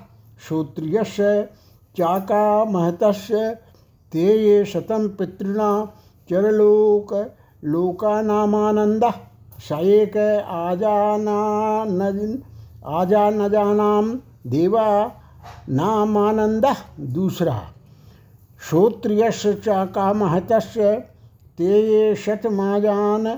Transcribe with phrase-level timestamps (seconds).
[0.48, 1.32] श्रोत्रियस्य
[1.98, 3.42] चाकामहतस्य
[4.14, 5.76] ते ये शतं पितॄणां
[6.30, 7.14] चरलोक
[7.66, 9.20] लोकानामानन्दः
[9.68, 10.18] स एक
[10.60, 12.22] आजानानज
[13.00, 14.06] आजानजानां
[14.52, 14.88] देवा
[15.82, 16.82] नामानन्दः
[17.18, 17.60] दूसरा।
[18.70, 20.96] श्रोत्रियस्य चाकामहतस्य
[21.58, 23.32] ते ये शतमाजान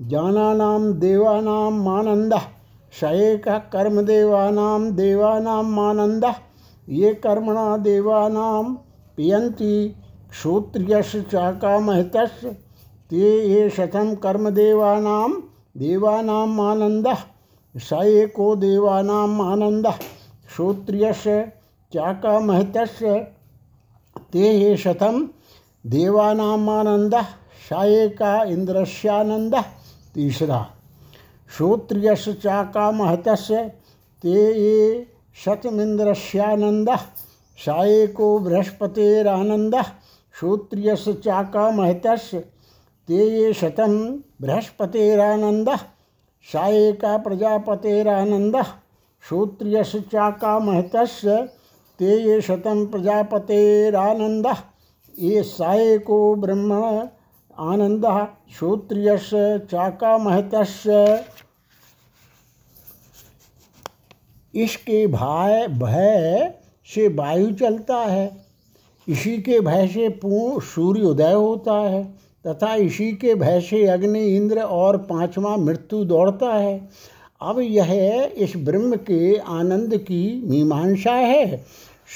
[0.00, 2.44] जानानां देवानां आनन्दः
[2.92, 6.34] स एकः कर्मदेवानां देवानाम् आनन्दः
[6.88, 8.64] ये कर्मणा देवानां
[9.16, 9.96] पियन्ति
[10.32, 12.50] श्रोत्रियस्य चाकामहतस्य,
[13.10, 15.30] ते ये शतं कर्मदेवानां
[15.76, 17.18] देवानाम् आनन्दः
[17.78, 19.98] स एको देवानाम् आनन्दः
[20.56, 21.52] श्रोत्रियस्य
[21.94, 23.18] चाकामहतस्य,
[24.32, 25.26] ते ये शतं
[25.86, 27.26] देवानाम् आनन्दः
[27.68, 29.64] स एका इन्द्रस्यानन्दः,
[30.14, 30.75] तीसरा।
[31.54, 33.62] श्रोत्रियस्य चाकामहतस्य
[34.22, 35.06] ते ये
[35.44, 37.02] शतमिन्द्रस्यानन्दः
[37.58, 39.90] स एको बृहस्पतेरानन्दः
[40.38, 42.40] श्रोत्रियस्य चाकामहतस्य
[43.08, 43.94] ते ये शतं
[44.42, 45.84] बृहस्पतेरानन्दः
[46.52, 48.72] स एका प्रजापतेरानन्दः
[49.28, 51.36] श्रोत्रियस्य चाकामहतस्य
[51.98, 54.58] ते ये शतं प्रजापतेरानन्दः,
[55.14, 56.72] ये स एको ब्रह्म
[57.70, 58.24] आनन्दः
[58.56, 60.96] श्रोत्रियस्य चाकामहतस्य
[64.56, 66.54] इसके भाय, भय
[66.94, 68.46] से वायु चलता है।
[69.08, 74.36] इसी के भय से पूर्ण सूर्य उदय होता है। तथा इसी के भय से अग्नि,
[74.36, 76.88] इंद्र और पांचवा मृत्यु दौड़ता है।
[77.42, 81.56] अब यह इस ब्रह्म के आनंद की मीमांसा है।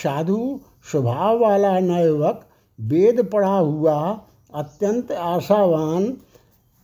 [0.02, 2.44] साधु स्वभाव वाला नवयुवक
[2.80, 4.20] वेद पढ़ा हुआ,
[4.54, 6.16] अत्यंत आशावान,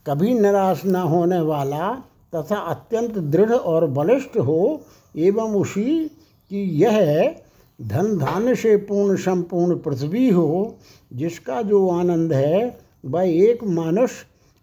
[0.06, 2.03] कभी निराश न होने वाला
[2.34, 4.81] तथा अत्यंत दृढ़ और बलिष्ठ हो
[5.16, 6.09] एवं उसी
[6.50, 7.34] की यह
[7.82, 10.78] धन धान्य से पूर्ण संपूर्ण पृथ्वी हो,
[11.12, 14.10] जिसका जो आनंद है, वह एक मानुष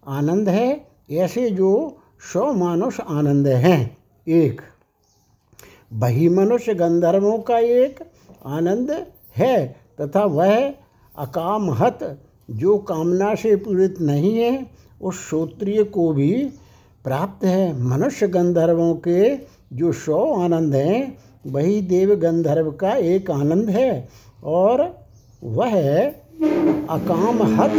[0.06, 1.98] आनंद है, ऐसे जो
[2.32, 3.96] सौ मानुष आनंद हैं,
[4.28, 4.60] एक।
[5.92, 8.00] वही मनुष्य गंधर्वों का एक
[8.46, 10.74] आनंद है, तथा वह
[11.18, 14.66] अकामहत, जो कामना से पीड़ित नहीं है,
[15.02, 16.50] उस श्रोत्रिय को भी
[17.04, 19.36] प्राप्त है। मनुष्य गंधर्वों के
[19.74, 24.08] जो सौ आनंद हैं, वही देव गंधर्व का एक आनंद है।
[24.44, 25.06] और
[25.44, 26.06] वह
[26.90, 27.70] अकामहत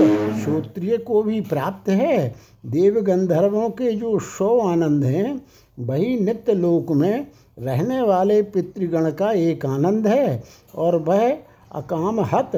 [0.43, 2.35] श्रोत्रिय को भी प्राप्त है।
[2.65, 5.41] देव गंधर्वों के जो सौ आनंद हैं,
[5.79, 7.27] वही नित्य लोक में
[7.59, 10.43] रहने वाले पितृगण का एक आनंद है।
[10.75, 11.37] और वह
[11.71, 12.51] अकामहत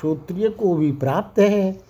[0.00, 1.80] श्रोत्रिय को भी प्राप्त है।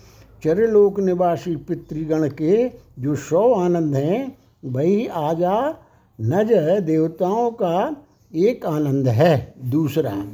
[0.44, 5.74] चरलोक निवासी पितृगण के जो सौ आनंद हैं, वही आजा
[6.20, 6.52] नज
[6.82, 7.96] देवताओं का
[8.34, 10.24] एक आनंद है दूसरा।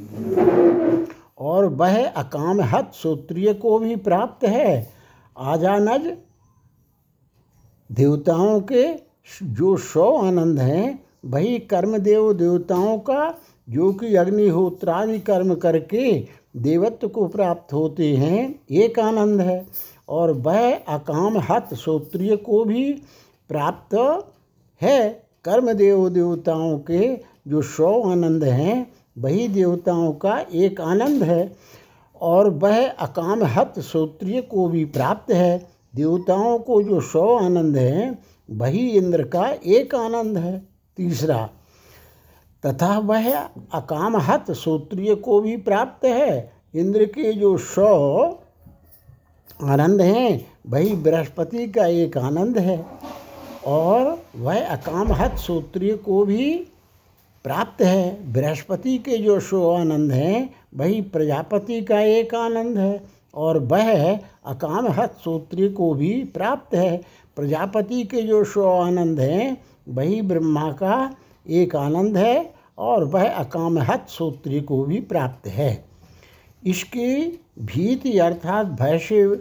[1.38, 4.92] और वह अकामहत श्रोत्रिय को भी प्राप्त है।
[5.38, 6.16] आजानज
[7.92, 8.94] देवताओं के
[9.42, 13.34] जो सौ आनंद हैं, वही कर्मदेव देवताओं का,
[13.70, 19.66] जो कि अग्निहोत्रादि कर्म करके देवत्व को प्राप्त होते हैं, एक आनंद है।
[20.08, 22.92] और वह अकाम हत श्रोत्रिय को भी
[23.48, 24.24] प्राप्त
[24.82, 27.16] है। कर्म देव देवताओं के
[27.48, 31.56] जो सौ आनंद हैं, वही देवताओं का एक आनंद है।
[32.20, 38.18] और वह अकाम हत श्रोत्रिय को भी प्राप्त है। देवताओं को जो सौ आनंद हैं,
[38.50, 41.50] वही इंद्र का एक आनंद है। तीसरा,
[42.66, 43.36] तथा वह
[43.74, 47.88] अकाम हत श्रोत्रिय को भी प्राप्त है। इंद्र के जो सौ
[49.62, 52.86] आनंद हैं, वही बृहस्पति का एक आनंद है।
[53.66, 56.54] और वह अकामहत सूत्रीय को भी
[57.44, 63.04] प्राप्त है। बृहस्पति के जो सो आनंद हैं, वही प्रजापति का एक आनंद है
[63.34, 67.00] और वह अकामहत सूत्री को भी प्राप्त है।
[67.36, 71.16] प्रजापति के जो शो आनंद हैं, वही ब्रह्मा का
[71.48, 75.84] एक आनंद है और वह अकामहत सूत्री को भी प्राप्त है।
[76.66, 79.36] इसकी भीति अर्थात भय से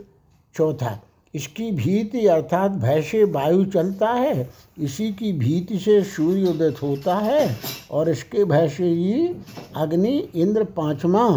[0.56, 1.00] चौथा
[1.36, 7.16] इसकी भीति अर्थात भय से वायु चलता है, इसी की भीति से सूर्य उदित होता
[7.16, 7.58] है
[7.92, 9.28] और इसके भय से ही
[9.76, 11.28] अग्नि इंद्र पांचवा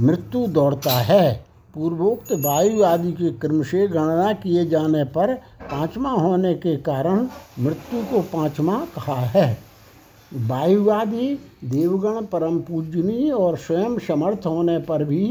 [0.00, 1.32] मृत्यु दौड़ता है।
[1.74, 5.34] पूर्वोक्त वायु आदि के क्रम से गणना किए जाने पर
[5.70, 7.26] पांचवा होने के कारण
[7.58, 9.46] मृत्यु को पांचवा कहा है।
[10.32, 11.28] वायु आदि
[11.64, 15.26] देवगण परम पूजनीय और स्वयं समर्थ होने पर भी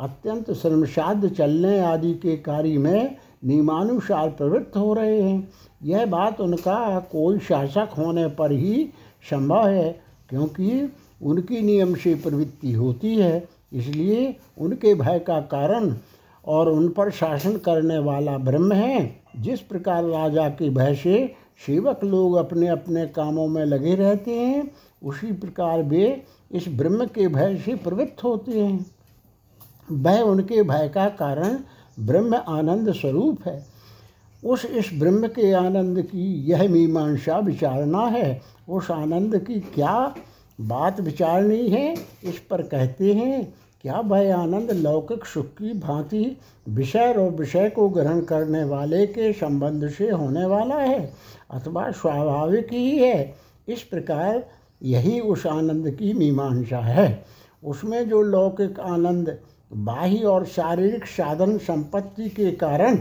[0.00, 5.48] अत्यंत श्रमसाध्य चलने आदि के कार्य में नियमानुसार प्रवृत्त हो रहे हैं।
[5.82, 8.84] यह बात उनका कोई शासक होने पर ही
[9.30, 10.92] संभव है, क्योंकि
[11.22, 15.94] उनकी नियम से प्रवृत्ति होती है, इसलिए उनके भय का कारण
[16.44, 21.34] और उन पर शासन करने वाला ब्रह्म है। जिस प्रकार राजा के भय से
[21.66, 24.70] सेवक लोग अपने अपने कामों में लगे रहते हैं,
[25.02, 28.86] उसी प्रकार वे इस ब्रह्म के भय से प्रवृत्त होते हैं।
[29.90, 31.58] वह उनके भय का कारण
[32.00, 33.66] ब्रह्म आनंद स्वरूप है।
[34.44, 40.14] उस इस ब्रह्म के आनंद की यह मीमांसा विचारना है। उस आनंद की क्या
[40.60, 41.94] बात विचारनी है,
[42.24, 46.36] इस पर कहते हैं, क्या वह आनंद लौकिक सुख की भांति
[46.68, 51.12] विषय और विषय को ग्रहण करने वाले के संबंध से होने वाला है,
[51.50, 53.34] अथवा स्वाभाविक ही है?
[53.68, 54.44] इस प्रकार
[54.82, 57.24] यही उस आनंद की मीमांसा है।
[57.64, 59.38] उसमें जो लौकिक आनंद
[59.70, 62.98] बाह्य और शारीरिक साधन संपत्ति के कारण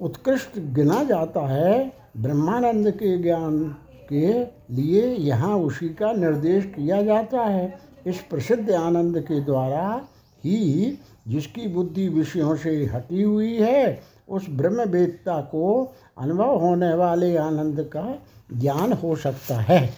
[0.00, 3.64] उत्कृष्ट गिना जाता है ब्रह्मानंद के ज्ञान
[4.12, 4.32] के
[4.74, 10.08] लिए यहाँ उसी का निर्देश किया जाता है। इस प्रसिद्ध आनंद के द्वारा
[10.44, 10.98] ही
[11.28, 18.18] जिसकी बुद्धि विषयों से हटी हुई है, उस ब्रह्मवेदता को अनुभव होने वाले आनंद का
[18.52, 19.88] ज्ञान हो सकता है।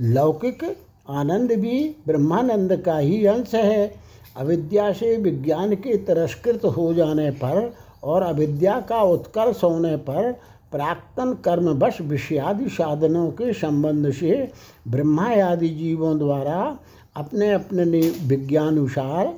[0.00, 0.64] लौकिक
[1.08, 3.94] आनंद भी ब्रह्मानंद का ही अंश है।
[4.36, 7.72] अविद्या से विज्ञान के तिरस्कृत हो जाने पर
[8.04, 10.32] और अविद्या का उत्कर्ष होने पर
[10.72, 14.50] प्राक्तन कर्मवश विषयादि साधनों के संबंध से
[14.88, 16.78] ब्रह्मा आदि जीवों द्वारा
[17.16, 19.34] अपने अपने विज्ञानुसार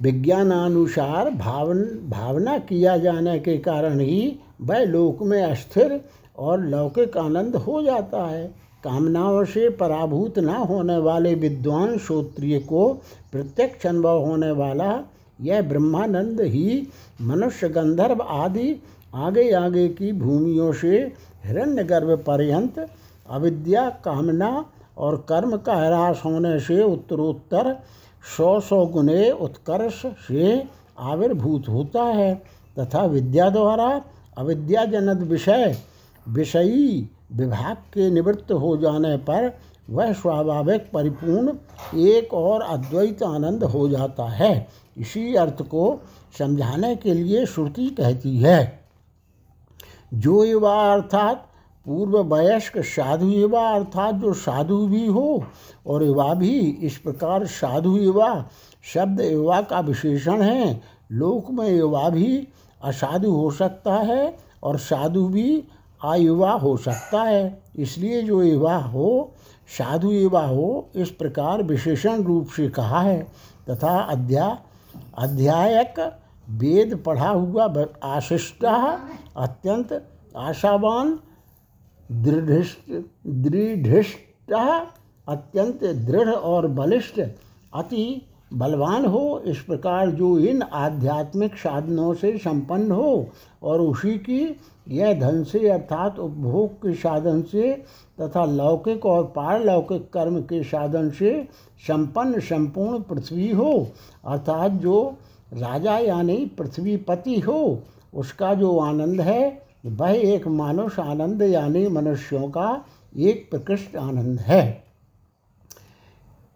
[0.00, 6.00] विज्ञानानुसार भावन भावना किया जाने के कारण ही वह लोक में अस्थिर
[6.38, 12.88] और लौकिक आनंद हो जाता है। कामनाओं से पराभूत न होने वाले विद्वान श्रोत्रिय को
[13.32, 15.00] प्रत्यक्ष अनुभव होने वाला
[15.40, 16.88] यह ब्रह्मानंद ही
[17.22, 18.82] मनुष्य गंधर्व आदि
[19.14, 21.12] आगे आगे की भूमियों से
[21.44, 22.88] हिरण्य गर्भ पर्यंत
[23.30, 24.64] अविद्या, कामना
[24.98, 27.76] और कर्म का ह्रास होने से उत्तरोत्तर
[28.36, 30.64] सौ सौ गुणे उत्कर्ष से
[30.98, 32.34] आविर्भूत होता है।
[32.78, 34.02] तथा विद्या द्वारा
[34.38, 35.76] अविद्याजनक विषय,
[36.28, 39.50] विषयी विभाग के निवृत्त हो जाने पर
[39.90, 41.52] वह स्वाभाविक परिपूर्ण,
[41.98, 44.68] एक और अद्वैत आनंद हो जाता है।
[44.98, 46.00] इसी अर्थ को
[46.38, 48.80] समझाने के लिए श्रुति कहती है,
[50.14, 51.44] जो युवा अर्थात
[51.86, 55.44] पूर्व वयस्क साधु युवा अर्थात जो साधु भी हो
[55.86, 58.44] और युवा भी, इस प्रकार साधु युवा,
[58.94, 60.80] शब्द युवा का विशेषण है,
[61.12, 62.48] लोक में युवा भी
[62.84, 65.64] असाधु हो सकता है और साधु भी
[66.04, 69.34] आयुवा हो सकता है। इसलिए जो युवा हो,
[69.78, 73.26] साधु युवा हो, इस प्रकार विशेषण रूप से कहा है।
[73.70, 74.58] तथा अध्या,
[75.18, 76.18] अध्यायक
[76.50, 78.64] वेद पढ़ा हुआ आशिष्ट
[79.36, 81.18] अत्यंत आशावान
[82.12, 82.64] दृढ़
[83.26, 84.86] दृढ़
[85.28, 87.20] अत्यंत दृढ़ और बलिष्ठ,
[87.74, 93.28] अति बलवान हो। इस प्रकार जो इन आध्यात्मिक साधनों से संपन्न हो
[93.62, 97.72] और उसी की यह धन से अर्थात उपभोग के साधन से
[98.20, 101.48] तथा लौकिक और पारलौकिक कर्म के साधन से
[101.86, 103.88] संपन्न, संपूर्ण पृथ्वी हो।
[104.26, 105.16] अर्थात जो
[105.52, 107.82] राजा यानी पृथ्वीपति हो,
[108.14, 112.84] उसका जो आनंद है, वह एक मानुष आनंद यानी मनुष्यों का
[113.16, 114.84] एक प्रकृष्ट आनंद है।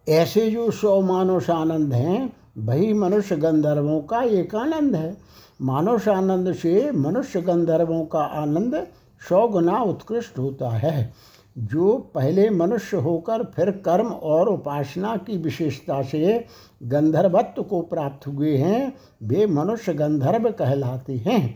[0.09, 5.17] ऐसे जो सौ मानुष आनंद हैं, वही मनुष्य गंधर्वों का एक आनंद है।
[5.59, 8.85] मानुष आनंद से मनुष्य गंधर्वों का आनंद
[9.21, 11.11] सौ गुना उत्कृष्ट होता है।
[11.57, 16.45] जो पहले मनुष्य होकर फिर कर्म और उपासना की विशेषता से
[16.83, 18.93] गंधर्वत्व को प्राप्त हुए हैं,
[19.23, 21.55] वे मनुष्य गंधर्व कहलाते हैं।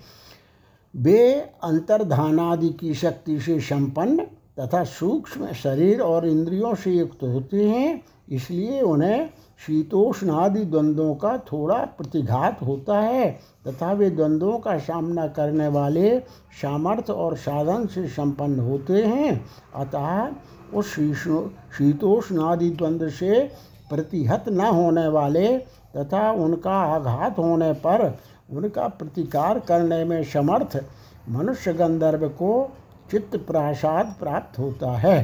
[0.94, 1.32] वे
[1.64, 4.26] अंतर्धानादि की शक्ति से संपन्न
[4.60, 11.78] तथा सूक्ष्म शरीर और इंद्रियों से युक्त होते हैं, इसलिए उन्हें शीतोष्णादि द्वंद्वों का थोड़ा
[11.98, 13.32] प्रतिघात होता है,
[13.68, 16.20] तथा वे द्वंद्वों का सामना करने वाले
[16.62, 19.46] सामर्थ्य और साधन से संपन्न होते हैं।
[19.76, 20.94] अतः उस
[21.78, 23.42] शीतोष्णादि द्वंद्व से
[23.90, 25.58] प्रतिहत न होने वाले
[25.98, 28.18] तथा उनका आघात होने पर
[28.50, 30.78] उनका प्रतिकार करने में समर्थ
[31.30, 32.52] मनुष्य गंधर्व को
[33.12, 35.20] चित्त प्रासाद प्राप्त होता है।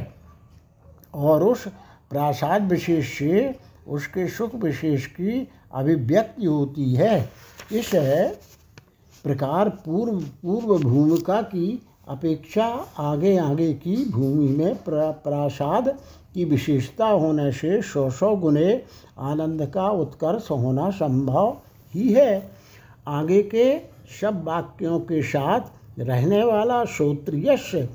[1.14, 1.66] और उस
[2.10, 3.54] प्रासाद विशेष से
[3.88, 7.18] उसके सुख विशेष की अभिव्यक्ति होती है।
[7.72, 7.90] इस
[9.24, 12.66] प्रकार पूर्व पूर्व भूमिका की अपेक्षा
[12.98, 15.88] आगे आगे की भूमि में प्रासाद
[16.34, 18.82] की विशेषता होने से सौ सौ गुने
[19.18, 21.56] आनंद का उत्कर्ष होना संभव
[21.94, 22.50] ही है।
[23.08, 23.78] आगे के
[24.20, 27.88] सब वाक्यों के साथ रहने वाला श्रोत्रियस्य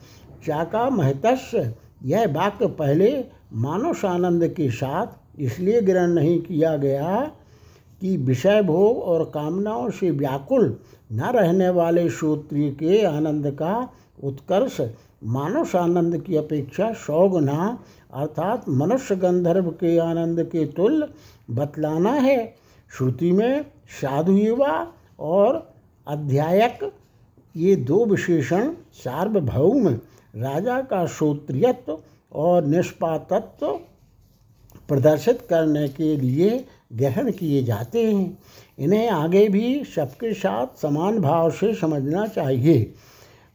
[0.46, 1.74] चाका महतस्य
[2.06, 3.12] यह वाक्य पहले
[3.54, 5.08] मानस आनंद के साथ
[5.40, 7.20] इसलिए ग्रहण नहीं किया गया
[8.02, 10.78] कि विषय भोग और कामनाओं से व्याकुल
[11.12, 13.90] न रहने वाले श्रोत्रिय के आनंद का
[14.24, 14.80] उत्कर्ष
[15.24, 17.80] मानस आनंद की अपेक्षा सौ गुना
[18.14, 21.08] अर्थात मनुष्य गंधर्व के आनंद के तुल्य
[21.50, 22.56] बतलाना है।
[22.98, 23.66] श्रुति में
[24.02, 25.74] साधु युवा और
[26.08, 26.92] अध्यायक,
[27.56, 29.88] ये दो विशेषण सार्वभौम,
[30.36, 31.98] राजा का श्रोत्रियत्व
[32.32, 33.80] और निष्पातत्व
[34.90, 38.38] प्रदर्शित करने के लिए ग्रहण किए जाते हैं।
[38.80, 42.94] इन्हें आगे भी सबके साथ समान भाव से समझना चाहिए।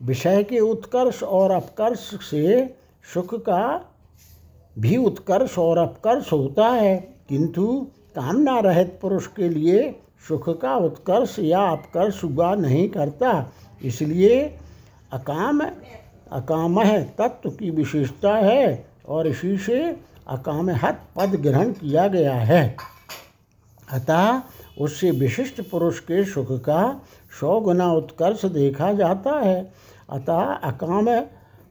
[0.03, 2.75] विषय के उत्कर्ष और अपकर्ष से
[3.15, 3.65] सुख का
[4.79, 6.97] भी उत्कर्ष और अपकर्ष होता है।
[7.29, 13.53] किंतु कामना रहित पुरुष के लिए सुख का उत्कर्ष या अपकर्ष हुआ नहीं करता।
[13.85, 14.41] इसलिए
[15.13, 15.61] अकाम
[16.33, 16.83] अकाम
[17.19, 22.77] तत्व की विशेषता है और इसी से अकामहत पद ग्रहण किया गया है।
[23.93, 24.43] अतः
[24.81, 26.81] उससे विशिष्ट पुरुष के सुख का
[27.41, 29.73] सौ गुना उत्कर्ष देखा जाता है।
[30.11, 31.09] अतः अकाम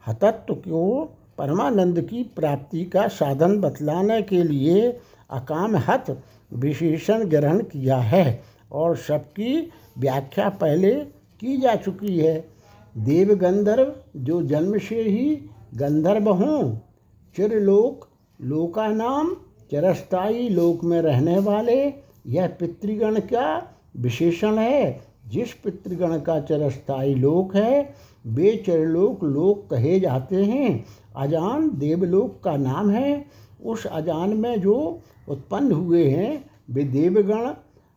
[0.07, 1.03] हतत्व को
[1.38, 6.17] परमानंद की प्राप्ति का साधन बतलाने के लिए अकाम हत
[6.53, 10.93] विशेषण ग्रहण किया है और सबकी व्याख्या पहले
[11.41, 12.36] की जा चुकी है।
[12.95, 15.36] देव गंधर्व जो जन्म से ही
[15.75, 16.75] गंधर्व हों,
[17.36, 18.07] चिरलोक
[18.42, 19.36] लोका नाम
[19.70, 21.94] चिरस्थाई लोक में रहने वाले,
[22.28, 27.94] यह पितृगण का विशेषण है। जिस पितृगण का चिरस्थाई लोक है,
[28.28, 30.86] वे चरलोक लोक कहे जाते हैं।
[31.16, 33.25] अजान देवलोक का नाम है।
[33.66, 35.00] उस अजान में जो
[35.30, 37.52] उत्पन्न हुए हैं, वे देवगण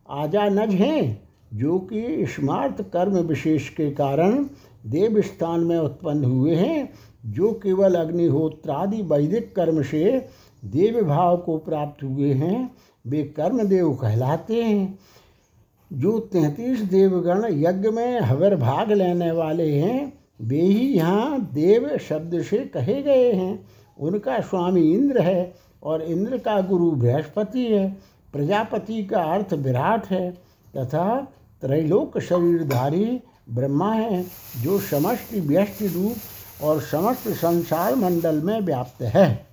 [0.09, 4.43] आजानज हैं, जो कि स्मार्त कर्म विशेष के कारण
[4.85, 6.93] देव स्थान में उत्पन्न हुए हैं।
[7.27, 10.27] जो केवल अग्निहोत्रादि वैदिक कर्म से
[10.65, 12.69] देव भाव को प्राप्त हुए हैं,
[13.07, 14.99] वे कर्मदेव कहलाते हैं।
[15.93, 22.41] जो तैंतीस देवगण यज्ञ में हवर भाग लेने वाले हैं, वे ही यहाँ देव शब्द
[22.41, 23.67] से कहे गए हैं।
[23.99, 25.53] उनका स्वामी इंद्र है
[25.83, 27.97] और इंद्र का गुरु बृहस्पति है।
[28.33, 30.31] प्रजापति का अर्थ विराट है
[30.77, 31.19] तथा
[31.61, 33.19] त्रैलोक शरीरधारी
[33.49, 34.25] ब्रह्मा है,
[34.63, 36.15] जो समस्त व्यष्टि रूप
[36.63, 39.47] और समस्त संसार मंडल में व्याप्त है।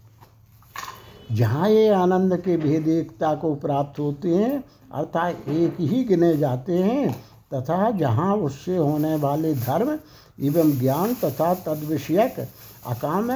[1.33, 4.63] जहाँ ये आनंद के भेद एकता को प्राप्त होते हैं,
[4.95, 7.13] अर्थात एक ही गिने जाते हैं,
[7.55, 9.99] तथा जहाँ उससे होने वाले धर्म
[10.39, 12.39] एवं ज्ञान तथा तद्विषयक
[12.87, 13.31] अकाम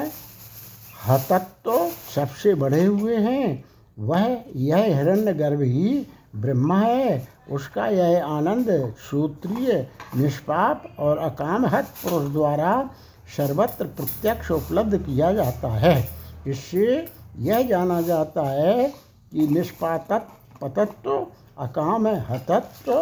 [1.06, 3.64] हतत्व सबसे बढ़े हुए हैं,
[3.98, 6.06] वह यह हिरण्य गर्भ ही
[6.37, 8.70] ब्रह्मा है, उसका यह आनंद
[9.10, 12.90] सूत्रीय निष्पाप और अकामहत पुरुष द्वारा
[13.37, 15.97] सर्वत्र प्रत्यक्ष उपलब्ध किया जाता है।
[16.47, 16.87] इससे
[17.38, 18.88] यह जाना जाता है
[19.32, 21.26] कि निष्पातत्व पतत्व,
[21.58, 22.92] अकाम हतत्व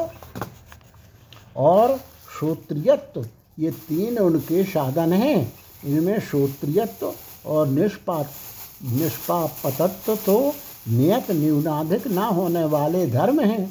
[1.57, 1.97] और
[2.39, 3.27] श्रोत्रियत्व
[3.59, 5.53] ये तीन उनके साधन हैं।
[5.85, 7.13] इनमें श्रोत्रियत्व
[7.47, 8.31] और निष्पात,
[8.85, 10.39] निष्पापतत्व तो
[10.89, 13.67] नियत न्यूनाधिक न होने वाले धर्म हैं,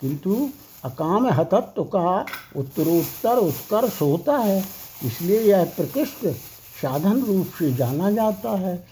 [0.00, 0.48] किंतु
[0.84, 2.24] अकाम हतत्व का
[2.56, 4.62] उत्तरोत्तर उत्कर्ष होता है।
[5.04, 6.26] इसलिए यह प्रकृष्ट
[6.82, 8.84] साधन रूप से जाना जाता है।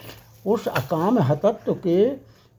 [0.46, 2.08] उस अकाम हतत्व के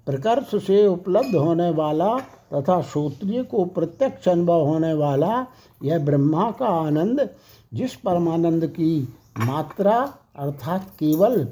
[0.08, 2.18] प्रकर्ष से उपलब्ध होने वाला
[2.54, 5.46] तथा श्रोत्रिय को प्रत्यक्ष अनुभव होने वाला
[5.84, 7.30] यह ब्रह्मा का आनंद,
[7.74, 9.08] जिस परमानंद की
[9.40, 9.98] मात्रा
[10.36, 11.48] अर्थात केवल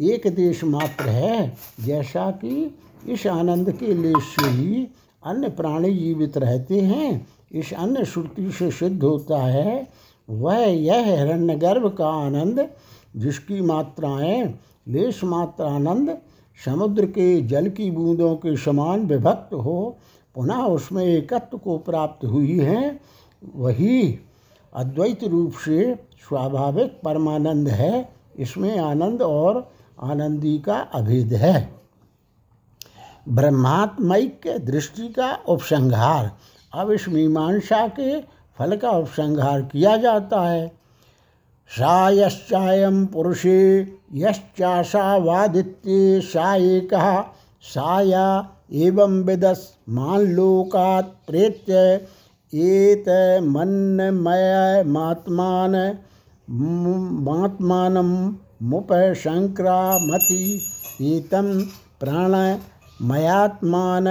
[0.00, 2.78] एक देश मात्र है, जैसा कि
[3.08, 4.86] इस आनंद के लिए से ही
[5.22, 9.88] अन्य प्राणी जीवित रहते हैं, इस अन्य श्रुति से सिद्ध होता है
[10.30, 12.68] वह यह हिरण्यगर्भ का आनंद,
[13.16, 16.18] जिसकी मात्राएँ लेश मात्र आनंद
[16.64, 19.98] समुद्र के जल की बूंदों के समान विभक्त हो,
[20.34, 23.00] पुनः उसमें एकत्व को प्राप्त हुई हैं,
[23.54, 24.18] वही
[24.74, 25.94] अद्वैत रूप से
[26.28, 31.74] स्वाभाविक परमानंद है। इसमें आनंद और आनंदी का अभेद है।
[33.28, 36.36] ब्रह्मात्मैक्य दृष्टि का उपसंहार।
[36.74, 38.20] अब इस मीमांसा के
[38.62, 40.72] फल का उपसंहार किया जाता है।
[41.70, 46.90] सा यश्चायं पुरुषे यश्चाशा वादित्ये सा एक
[47.64, 48.48] साया
[48.86, 52.00] एवं विदस्मान लोकात् प्रेत्य
[52.52, 53.04] एत
[53.42, 55.98] मन्मय मात्मान
[57.28, 60.60] मात्मानं मुपशङ्क्रामति
[61.02, 61.64] एतं
[62.00, 64.08] प्राणमयात्मान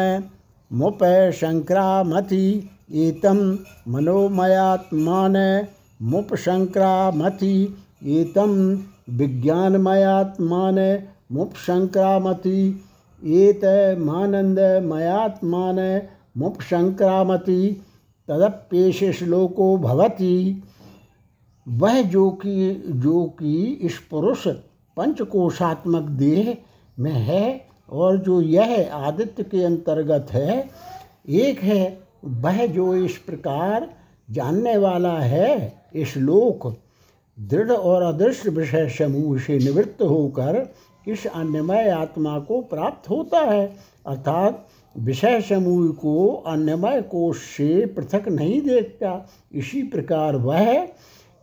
[0.71, 3.57] मुपशङ्क्रामति एतं
[3.87, 5.65] मनोमयात्मान
[6.01, 8.77] मुपशङ्क्रामति। एतं
[9.09, 12.81] विज्ञानमयात्मान मुपशङ्क्रामति।
[13.25, 16.01] एतमानन्दमयात्मान
[16.37, 17.81] मुपशङ्क्रामति।
[18.27, 20.63] तदप्येष श्लोको भवति।
[21.67, 24.47] वह जो कि जो कि इस पुरुष
[24.97, 26.57] पंचकोशात्मक देह
[26.99, 30.69] में है और जो यह आदित्य के अंतर्गत है,
[31.29, 33.89] एक है वह जो इस प्रकार
[34.31, 36.75] जानने वाला है, इस लोक
[37.39, 40.73] दृढ़ और अदृश्य विषय समूह से निवृत्त होकर
[41.07, 43.75] इस अन्यमय आत्मा को प्राप्त होता है।
[44.07, 44.67] अर्थात
[44.97, 50.87] विषय समूह को अन्यमय कोष से पृथक नहीं देखता। इसी प्रकार वह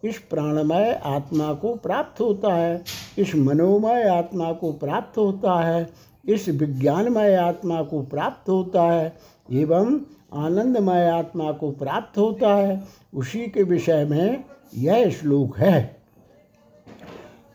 [0.04, 2.84] इस प्राणमय आत्मा को प्राप्त होता है,
[3.18, 5.88] इस मनोमय आत्मा को प्राप्त होता है,
[6.28, 9.16] इस विज्ञानमय आत्मा को प्राप्त होता है,
[9.52, 9.98] एवं
[10.34, 12.82] आनंदमय आत्मा को प्राप्त होता है।
[13.14, 14.44] उसी के विषय में
[14.76, 15.96] यह श्लोक है।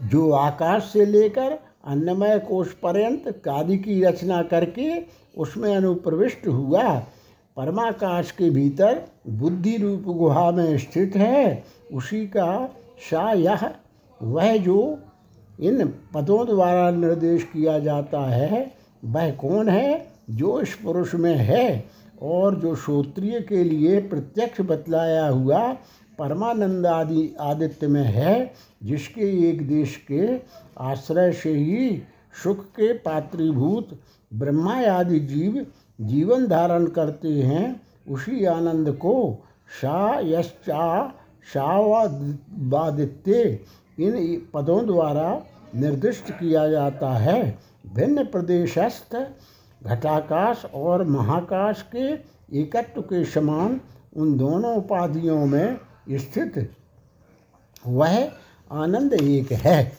[0.03, 5.05] जो आकाश से लेकर अन्नमय कोष पर्यंत कादि की रचना करके
[5.37, 6.99] उसमें अनुप्रविष्ट हुआ,
[7.57, 12.75] परमाकाश के भीतर बुद्धि रूप गुहा में स्थित है, उसी का
[13.11, 13.71] सा यह
[14.21, 14.99] वह जो
[15.61, 18.71] इन पदों द्वारा निर्देश किया जाता है,
[19.05, 20.07] वह कौन है?
[20.29, 21.85] जो इस पुरुष में है।
[22.23, 25.73] और जो श्रोत्रिय के लिए प्रत्यक्ष बतलाया हुआ
[26.19, 30.37] परमानंद आदि आदित्य में है, जिसके एक देश के
[30.79, 32.03] आश्रय से ही
[32.43, 33.89] सुख के पात्रीभूत
[34.33, 35.65] ब्रह्मा आदि जीव
[36.01, 39.43] जीवन धारण करते हैं, उसी आनंद को
[39.81, 41.13] शा यश्चा
[41.53, 43.41] शावादित्य
[43.99, 47.59] इन पदों द्वारा निर्दिष्ट किया जाता है।
[47.95, 49.15] भिन्न प्रदेशस्थ
[49.83, 52.11] घटाकाश और महाकाश के
[52.59, 53.79] एकत्व के समान
[54.17, 55.77] उन दोनों उपाधियों में
[56.11, 56.71] स्थित,
[57.87, 58.31] वह
[58.71, 59.91] आनंद एक है।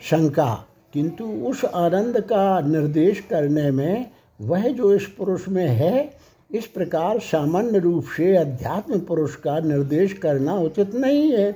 [0.00, 6.10] शंका, किंतु उस आनंद का निर्देश करने में वह जो इस पुरुष में है,
[6.50, 11.52] इस प्रकार सामान्य रूप से अध्यात्म पुरुष का निर्देश करना उचित नहीं है।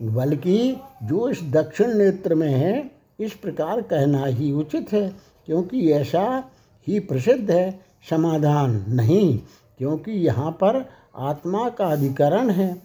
[0.00, 6.50] बल्कि जो इस दक्षिण नेत्र में है, इस प्रकार कहना ही उचित है। क्योंकि ऐसा
[6.86, 9.38] ही प्रसिद्ध है, समाधान नहीं,
[9.78, 12.82] क्योंकि यहाँ पर आत्मा का अधिकरण है।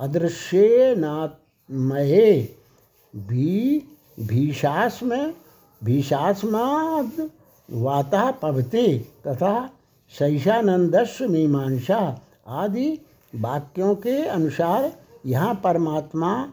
[0.00, 2.56] अदृश्य नात्मये
[3.14, 3.82] भी
[4.20, 5.34] भीषास में
[7.70, 9.70] वाता पवते, तथा
[10.18, 12.98] शैषानंदस्व मीमांसा आदि
[13.34, 14.92] वाक्यों के अनुसार
[15.26, 16.52] यहाँ परमात्मा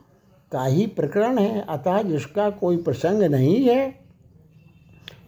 [0.51, 4.02] का ही प्रकरण है, अतः जिसका कोई प्रसंग नहीं है।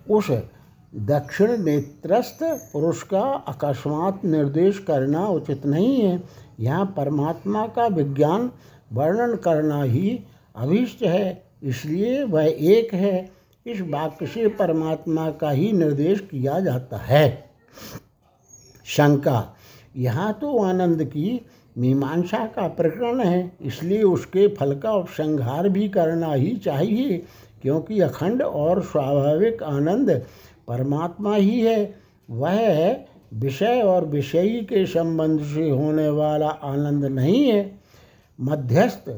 [0.10, 0.30] उस
[0.94, 6.22] दक्षिण नेत्रस्थ पुरुष का अकस्मात निर्देश करना उचित नहीं है।
[6.60, 8.50] यहाँ परमात्मा का विज्ञान
[8.94, 10.20] वर्णन करना ही
[10.56, 13.30] अभिष्ट है, इसलिए वह एक है।
[13.66, 17.50] इस वाक्य से परमात्मा का ही निर्देश किया जाता है।
[18.88, 19.56] शंका,
[19.96, 21.42] यहाँ तो आनंद की
[21.78, 27.22] मीमांसा का प्रकरण है, इसलिए उसके फल का उपसंहार भी करना ही चाहिए।
[27.66, 30.10] क्योंकि अखंड और स्वाभाविक आनंद
[30.68, 31.96] परमात्मा ही है।
[32.30, 32.98] वह
[33.34, 37.80] विषय और विषयी के संबंध से होने वाला आनंद नहीं है।
[38.40, 39.10] मध्यस्थ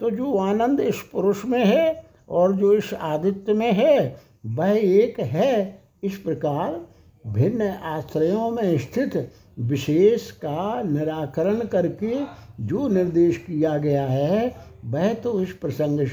[0.00, 4.16] तो जो आनंद इस पुरुष में है और जो इस आदित्य में है,
[4.46, 6.80] वह एक है। इस प्रकार
[7.26, 12.14] भिन्न आश्रयों में स्थित विशेष का निराकरण करके
[12.60, 16.06] जो निर्देश किया गया है, वह तो इस प्रसंग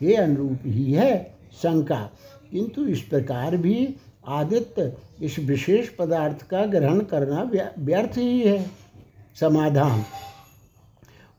[0.00, 2.10] के अनुरूप ही है शंका।
[2.52, 3.96] किंतु इस प्रकार भी
[4.28, 8.70] आदित्य इस विशेष पदार्थ का ग्रहण करना व्यर्थ ही है।
[9.40, 10.02] समाधान।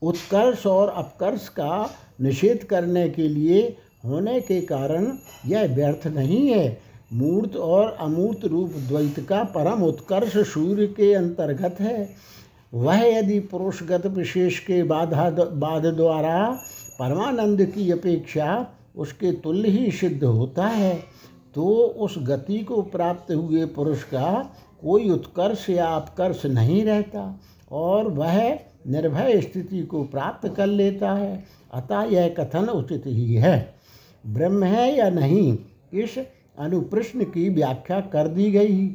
[0.01, 5.13] उत्कर्ष और अपकर्ष का निषेध करने के लिए होने के कारण
[5.45, 6.81] यह व्यर्थ नहीं है।
[7.13, 12.09] मूर्त और अमूर्त रूप द्वैत का परम उत्कर्ष सूर्य के अंतर्गत है।
[12.73, 16.59] वह यदि पुरुषगत विशेष के बाधा बाध द्वारा
[17.01, 21.03] परमानंद की अपेक्षा उसके तुल्य ही सिद्ध होता है।
[21.55, 27.39] तो उस गति को प्राप्त हुए पुरुष का कोई उत्कर्ष या अपकर्ष नहीं रहता
[27.71, 28.53] और वह
[28.87, 33.73] निर्भय स्थिति को प्राप्त कर लेता है। अतः यह कथन उचित ही है।
[34.27, 35.57] ब्रह्म है या नहीं,
[35.93, 36.19] इस
[36.59, 38.87] अनुप्रश्न की व्याख्या कर दी गई।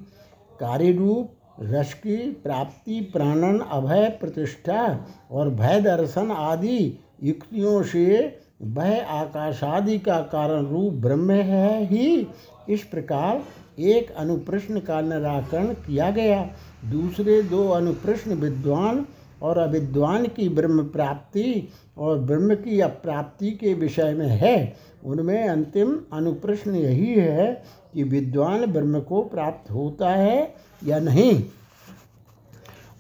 [0.61, 9.05] कार्य रूप रस की प्राप्ति, प्राणन, अभय, प्रतिष्ठा और भय दर्शन आदि युक्तियों से वह
[9.05, 12.27] आकाशादि का कारण रूप ब्रह्म है ही।
[12.69, 13.43] इस प्रकार
[13.79, 16.43] एक अनुप्रश्न का निराकरण किया गया।
[16.85, 19.07] दूसरे दो अनुप्रश्न विद्वान
[19.43, 26.01] और अविद्वान की ब्रह्म प्राप्ति और ब्रह्म की अप्राप्ति के विषय में है। उनमें अंतिम
[26.13, 27.63] अनुप्रश्न यही है
[27.95, 31.43] कि विद्वान ब्रह्म को प्राप्त होता है या नहीं।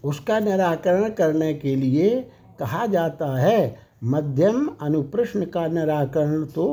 [0.04, 6.66] उसका निराकरण करने के लिए कहा जाता है मध्यम अनुप्रश्न का निराकरण तो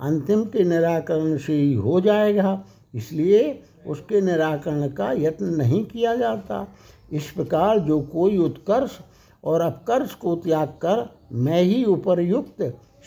[0.00, 2.62] अंतिम के निराकरण से ही हो जाएगा।
[2.94, 6.66] इसलिए उसके निराकरण का यत्न नहीं किया जाता।
[7.12, 8.98] इस प्रकार जो कोई उत्कर्ष
[9.44, 12.62] और अपकर्ष को त्याग कर मैं ही उपरयुक्त,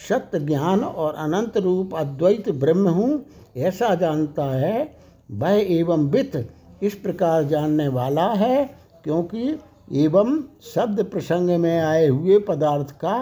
[0.09, 3.25] सत्य ज्ञान और अनंत रूप अद्वैत ब्रह्म हूँ,
[3.57, 4.95] ऐसा जानता है,
[5.31, 8.63] वह एवं वित्त इस प्रकार जानने वाला है,
[9.03, 9.59] क्योंकि
[9.95, 13.17] एवं शब्द प्रसंग में आए हुए पदार्थ का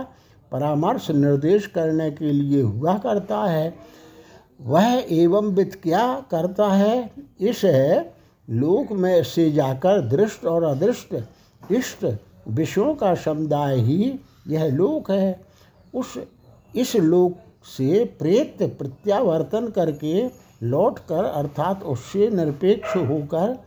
[0.52, 3.74] परामर्श निर्देश करने के लिए हुआ करता है,
[4.62, 7.12] वह एवं वित्त क्या करता है?
[7.40, 7.62] इस
[8.50, 11.16] लोक में से जाकर दृष्ट और अदृष्ट
[11.72, 12.06] इष्ट
[12.48, 15.40] विषयों का समुदाय ही यह लोक है।
[15.96, 16.18] उस,
[16.76, 20.30] इस लोक से प्रेत प्रत्यावर्तन करके
[20.64, 23.58] लौट कर अर्थात उससे निरपेक्ष होकर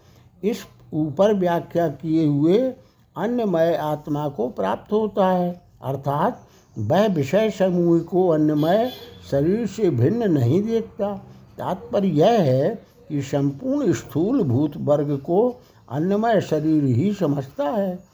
[0.44, 2.58] इस ऊपर व्याख्या किए हुए
[3.16, 6.40] अन्यमय आत्मा को प्राप्त होता है। अर्थात
[6.78, 8.90] वह विषय समूह को अन्यमय
[9.30, 11.14] शरीर से भिन्न नहीं देखता।
[11.58, 12.74] तात्पर्य यह है
[13.08, 18.04] कि संपूर्ण स्थूल भूत वर्ग को अन्यमय शरीर ही समझता है।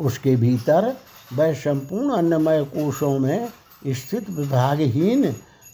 [0.00, 0.96] उसके भीतर
[1.32, 3.48] वह संपूर्ण अन्नमय कोशों में
[3.86, 5.32] स्थित विभागहीन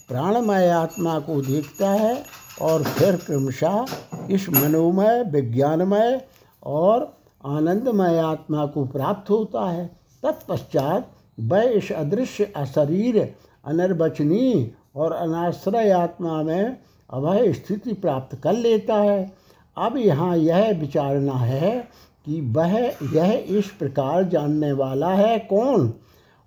[0.09, 2.23] प्राणमय आत्मा को देखता है
[2.61, 3.85] और फिर क्रमशः
[4.29, 6.21] इस मनोमय, विज्ञानमय
[6.63, 9.85] और आनंदमय आत्मा को प्राप्त होता है।
[10.23, 13.17] तत्पश्चात वह इस अदृश्य अशरीर
[13.65, 16.77] अनर्वचनीय और अनाश्रय आत्मा में
[17.09, 19.33] अभय स्थिति प्राप्त कर लेता है।
[19.77, 21.87] अब यहाँ यह विचारना है
[22.25, 22.77] कि वह,
[23.13, 25.93] यह इस प्रकार जानने वाला है कौन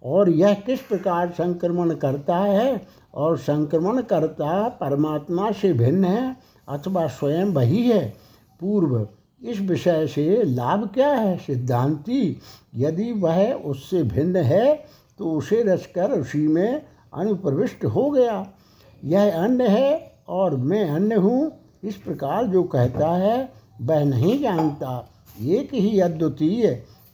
[0.03, 2.81] और यह किस प्रकार संक्रमण करता है
[3.14, 6.37] और संक्रमण करता परमात्मा से भिन्न है
[6.68, 8.09] अथवा स्वयं वही है।
[8.61, 9.09] पूर्व
[9.42, 11.37] इस विषय से लाभ क्या है?
[11.37, 12.40] सिद्धांति,
[12.77, 14.74] यदि वह उससे भिन्न है
[15.18, 16.83] तो उसे रचकर उसी में
[17.14, 18.46] अनुप्रविष्ट हो गया।
[19.05, 21.53] यह अन्य है और मैं अन्य हूँ।
[21.85, 25.09] इस प्रकार जो कहता है, वह नहीं जानता।
[25.40, 26.70] एक ही अद्वितीय,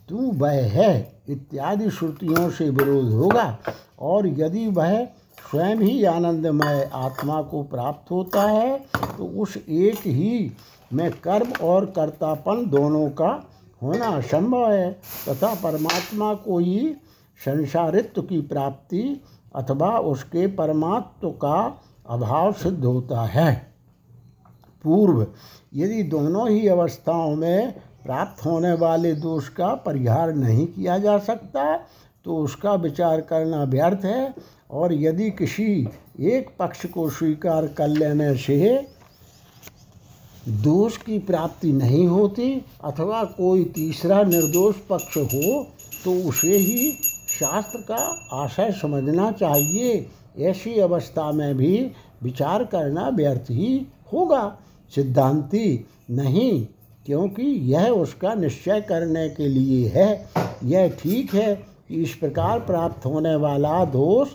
[0.09, 3.59] तू वह है, इत्यादि श्रुतियों से विरोध होगा।
[4.01, 5.05] और यदि वह
[5.51, 8.79] स्वयं ही आनंदमय आत्मा को प्राप्त होता है
[9.19, 10.51] तो उस एक ही
[10.93, 13.31] में कर्म और कर्तापन दोनों का
[13.83, 14.91] होना असंभव है।
[15.29, 16.95] तथा परमात्मा को ही
[17.41, 19.21] संसारित्व की प्राप्ति
[19.55, 21.59] अथवा उसके परमात्व का
[22.09, 23.55] अभाव सिद्ध होता है।
[24.85, 25.27] पूर्व,
[25.75, 27.73] यदि दोनों ही अवस्थाओं में
[28.05, 31.77] प्राप्त होने वाले दोष का परिहार नहीं किया जा सकता
[32.27, 34.35] तो उसका विचार करना व्यर्थ है।
[34.71, 35.89] और यदि किसी
[36.21, 38.77] एक पक्ष को स्वीकार कर लेने से
[40.49, 42.51] दोष की प्राप्ति नहीं होती
[42.85, 45.63] अथवा कोई तीसरा निर्दोष पक्ष हो
[46.05, 46.93] तो उसे ही
[47.41, 47.97] शास्त्र का
[48.43, 50.07] आशय समझना चाहिए।
[50.39, 51.91] ऐसी अवस्था में भी
[52.23, 54.57] विचार करना व्यर्थ ही होगा।
[54.95, 56.67] सिद्धांति, नहीं,
[57.07, 60.31] क्योंकि यह उसका निश्चय करने के लिए है।
[60.65, 61.55] यह ठीक है
[61.89, 64.29] कि इस प्रकार प्राप्त होने वाला दोष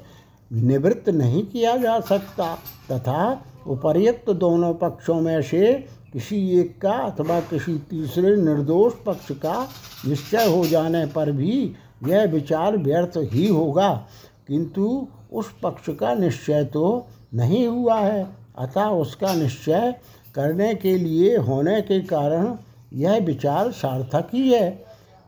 [0.52, 2.54] निवृत्त नहीं किया जा सकता,
[2.92, 5.74] तथा उपर्युक्त दोनों पक्षों में से
[6.14, 9.68] किसी एक का अथवा किसी तीसरे निर्दोष पक्ष का
[10.08, 11.76] निश्चय हो जाने पर भी
[12.08, 14.08] यह विचार व्यर्थ ही होगा।
[14.48, 19.96] किंतु उस पक्ष का निश्चय तो नहीं हुआ है। अतः उसका निश्चय
[20.36, 22.56] करने के लिए होने के कारण
[22.94, 24.70] यह विचार सार्थक ही है।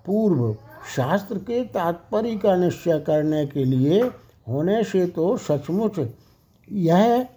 [0.05, 0.53] पूर्व
[0.95, 4.01] शास्त्र के तात्पर्य का निश्चय करने के लिए
[4.47, 5.99] होने से तो सचमुच
[6.71, 7.27] यह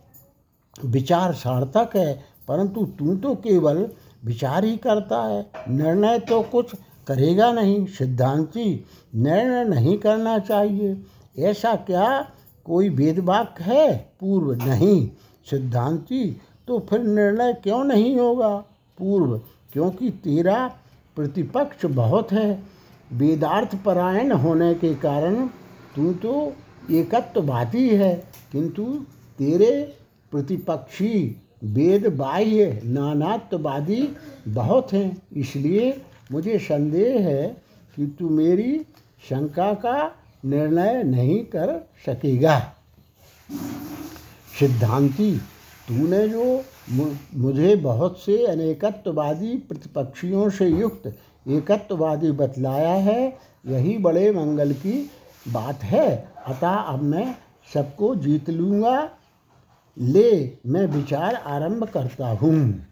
[0.84, 3.86] विचार सार्थक है। परंतु तू तो केवल
[4.24, 6.74] विचार ही करता है। निर्णय तो कुछ
[7.06, 10.96] करेगा नहीं। सिद्धांति निर्णय नहीं करना चाहिए।
[11.38, 12.26] ऐसा क्या
[12.64, 13.96] कोई भेदभाव है?
[14.20, 15.08] पूर्व नहीं।
[15.50, 18.56] सिद्धांति तो फिर निर्णय क्यों नहीं होगा?
[18.98, 19.36] पूर्व,
[19.72, 20.66] क्योंकि तेरा
[21.16, 22.62] प्रतिपक्ष बहुत है।
[23.12, 25.46] वेदार्थ परायण होने के कारण
[25.96, 26.52] तू तो
[26.90, 28.14] एकत्ववादी है,
[28.52, 28.84] किंतु
[29.38, 29.96] तेरे
[30.32, 34.08] प्रतिपक्षी वेद बाह्य नानात्ववादी
[34.48, 37.46] बहुत हैं। इसलिए मुझे संदेह है
[37.96, 38.78] कि तू मेरी
[39.28, 40.12] शंका का
[40.44, 42.58] निर्णय नहीं कर सकेगा।
[44.58, 45.40] सिद्धांति,
[45.88, 46.64] तूने जो
[47.34, 51.06] मुझे बहुत से अनेकत्ववादी प्रतिपक्षियों से युक्त
[51.48, 55.10] एकत्ववादी बतलाया है, यही बड़े मंगल की
[55.48, 57.34] बात है। अतः अब मैं
[57.74, 59.10] सबको जीत लूँगा।
[59.96, 62.86] ले, मैं विचार आरंभ करता हूँ।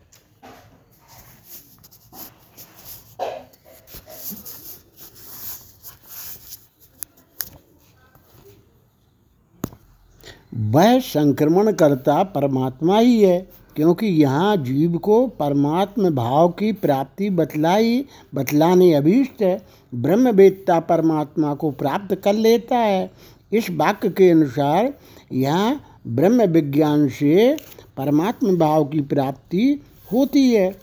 [10.54, 13.38] वह संक्रमण करता परमात्मा ही है,
[13.76, 19.60] क्योंकि यहाँ जीव को परमात्म भाव की प्राप्ति बतलाई, बतलाने अभीष्ट है।
[19.92, 23.10] ब्रह्मवेत्ता परमात्मा को प्राप्त कर लेता है।
[23.52, 24.92] इस वाक्य के अनुसार
[25.32, 27.56] यहाँ ब्रह्म विज्ञान से
[27.96, 29.80] परमात्म भाव की प्राप्ति
[30.12, 30.74] होती है।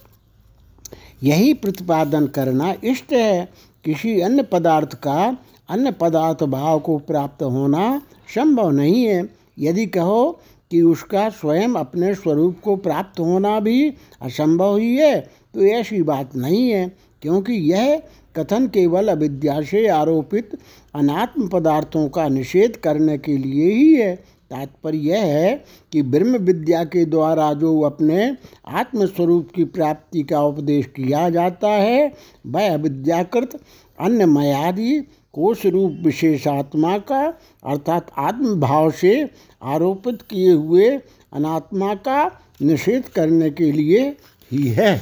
[1.24, 3.50] यही प्रतिपादन करना इष्ट है।
[3.86, 5.38] किसी अन्य पदार्थ का
[5.70, 8.02] अन्य पदार्थ भाव को प्राप्त होना
[8.36, 9.24] संभव नहीं है।
[9.60, 10.40] यदि कहो
[10.72, 13.90] कि उसका स्वयं अपने स्वरूप को प्राप्त होना भी
[14.22, 15.20] असंभव ही है
[15.54, 16.88] तो ऐसी बात नहीं है,
[17.22, 18.02] क्योंकि यह
[18.36, 20.58] कथन केवल अविद्या से आरोपित
[20.96, 24.14] अनात्म पदार्थों का निषेध करने के लिए ही है।
[24.50, 30.86] तात्पर्य यह है कि ब्रह्म विद्या के द्वारा जो अपने आत्मस्वरूप की प्राप्ति का उपदेश
[30.86, 32.14] किया जाता है,
[32.48, 33.60] वह अविद्याकृत
[34.00, 35.00] अन्य मयादि
[35.34, 37.22] कोष रूप विशेषात्मा का,
[37.66, 39.30] अर्थात आत्मभाव से
[39.64, 40.90] आरोपित किए हुए
[41.34, 42.26] अनात्मा का
[42.62, 44.08] निषेध करने के लिए
[44.52, 44.98] ही है।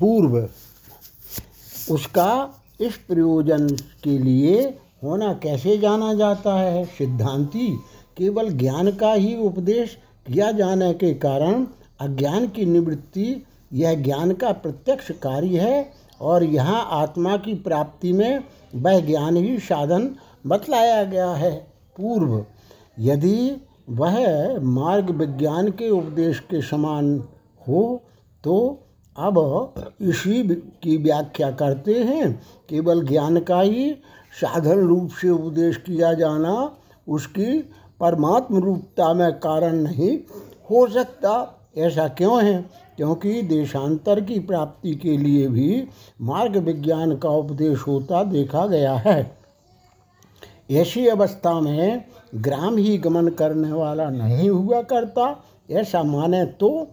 [0.00, 0.36] पूर्व,
[1.90, 3.68] उसका इस प्रयोजन
[4.04, 4.64] के लिए
[5.02, 6.84] होना कैसे जाना जाता है?
[6.84, 7.68] सिद्धांति,
[8.16, 11.66] केवल ज्ञान का ही उपदेश किया जाने के कारण
[12.00, 18.44] अज्ञान की निवृत्ति, यह ज्ञान का प्रत्यक्ष कार्य है और यहाँ आत्मा की प्राप्ति में
[18.74, 20.10] वह ज्ञान ही साधन
[20.46, 21.54] बतलाया गया है।
[21.96, 22.44] पूर्व,
[23.00, 23.56] यदि
[23.90, 27.16] वह मार्ग विज्ञान के उपदेश के समान
[27.68, 28.02] हो
[28.44, 28.56] तो
[29.16, 30.42] अब इसी
[30.82, 32.32] की व्याख्या करते हैं।
[32.68, 33.90] केवल ज्ञान का ही
[34.36, 36.54] साधन रूप से उपदेश किया जाना
[37.06, 37.58] उसकी
[38.00, 40.16] परमात्म रूपता में कारण नहीं
[40.70, 42.64] हो सकता। ऐसा क्यों है?
[42.96, 45.88] क्योंकि देशांतर की प्राप्ति के लिए भी
[46.20, 49.36] मार्ग विज्ञान का उपदेश होता देखा गया है।
[50.70, 56.86] ऐसी अवस्था में ग्राम ही गमन करने वाला नहीं हुआ करता, ऐसा माने तो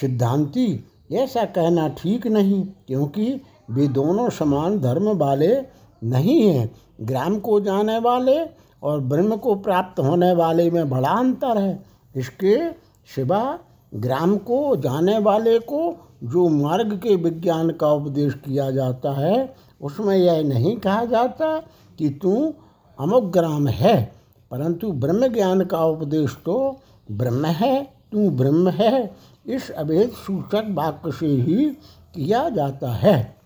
[0.00, 5.54] सिद्धांति ऐसा कहना ठीक नहीं, क्योंकि वे दोनों समान धर्म वाले
[6.02, 8.38] नहीं है। ग्राम को जाने वाले
[8.82, 11.84] और ब्रह्म को प्राप्त होने वाले में बड़ा अंतर है।
[12.16, 12.70] इसके
[13.14, 13.58] सिवा
[13.94, 20.16] ग्राम को जाने वाले को जो मार्ग के विज्ञान का उपदेश किया जाता है, उसमें
[20.16, 21.56] यह नहीं कहा जाता
[21.98, 22.54] कि तू
[22.98, 24.12] अमुक ग्राम है,
[24.50, 26.76] परंतु ब्रह्म ज्ञान का उपदेश तो
[27.10, 27.82] ब्रह्म है,
[28.12, 31.66] तू ब्रह्म है। इस अभेद सूचक वाक्य से ही
[32.14, 33.37] किया जाता है।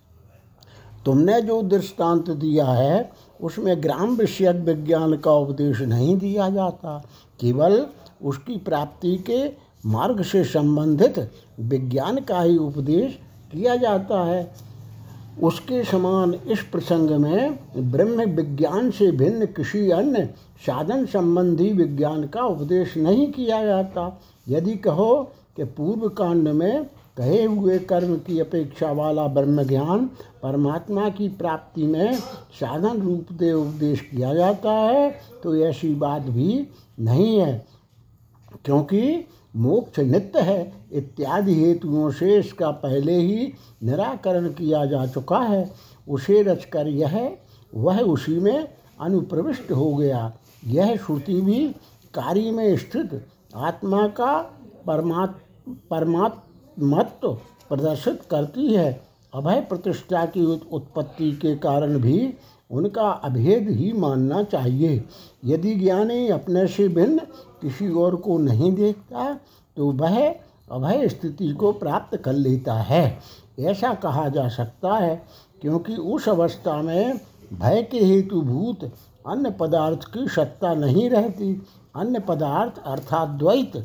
[1.07, 7.05] तुमने जो दृष्टांत दिया है, उसमें ग्राम विषयक विज्ञान का उपदेश नहीं दिया जाता।
[7.41, 7.87] केवल
[8.25, 9.53] उसकी प्राप्ति के
[9.87, 13.19] मार्ग से संबंधित विज्ञान का ही उपदेश
[13.53, 14.53] किया जाता है।
[15.43, 17.59] उसके समान इस प्रसंग में
[17.93, 20.25] ब्रह्म विज्ञान से भिन्न किसी अन्य
[20.67, 27.45] साधन संबंधी विज्ञान का उपदेश नहीं किया जाता। यदि कहो कि पूर्व कांड में कहे
[27.45, 30.07] हुए कर्म की अपेक्षा वाला ब्रह्म ज्ञान
[30.43, 32.15] परमात्मा की प्राप्ति में
[32.61, 35.11] साधन रूप से उपदेश किया जाता है
[35.43, 36.69] तो ऐसी बात भी
[37.01, 37.67] नहीं है।
[38.65, 39.25] क्योंकि
[39.57, 45.73] मोक्ष नित्य है, इत्यादि हेतुओं से इसका पहले ही निराकरण किया जा चुका है।
[46.09, 47.37] उसे रचकर यह,
[47.75, 48.69] वह उसी में
[49.01, 50.33] अनुप्रविष्ट हो गया।
[50.67, 51.69] यह श्रुति भी
[52.15, 54.43] कार्य में स्थित आत्मा का
[54.87, 56.39] परमात्
[56.79, 57.33] परमात्मत्व
[57.69, 59.01] प्रदर्शित करती है।
[59.33, 62.35] अभय प्रतिष्ठा की उत्पत्ति के कारण भी
[62.71, 65.05] उनका अभेद ही मानना चाहिए।
[65.45, 67.19] यदि ज्ञानी अपने से भिन्न
[67.63, 69.33] किसी और को नहीं देखता
[69.77, 70.29] तो वह
[70.71, 73.19] अभय स्थिति को प्राप्त कर लेता है।
[73.61, 75.23] ऐसा कहा जा सकता है,
[75.63, 77.21] क्योंकि उस अवस्था में
[77.53, 78.85] भय के हेतुभूत
[79.27, 81.55] अन्य पदार्थ की सत्ता नहीं रहती।
[81.97, 83.77] अन्य पदार्थ अर्थात द्वैत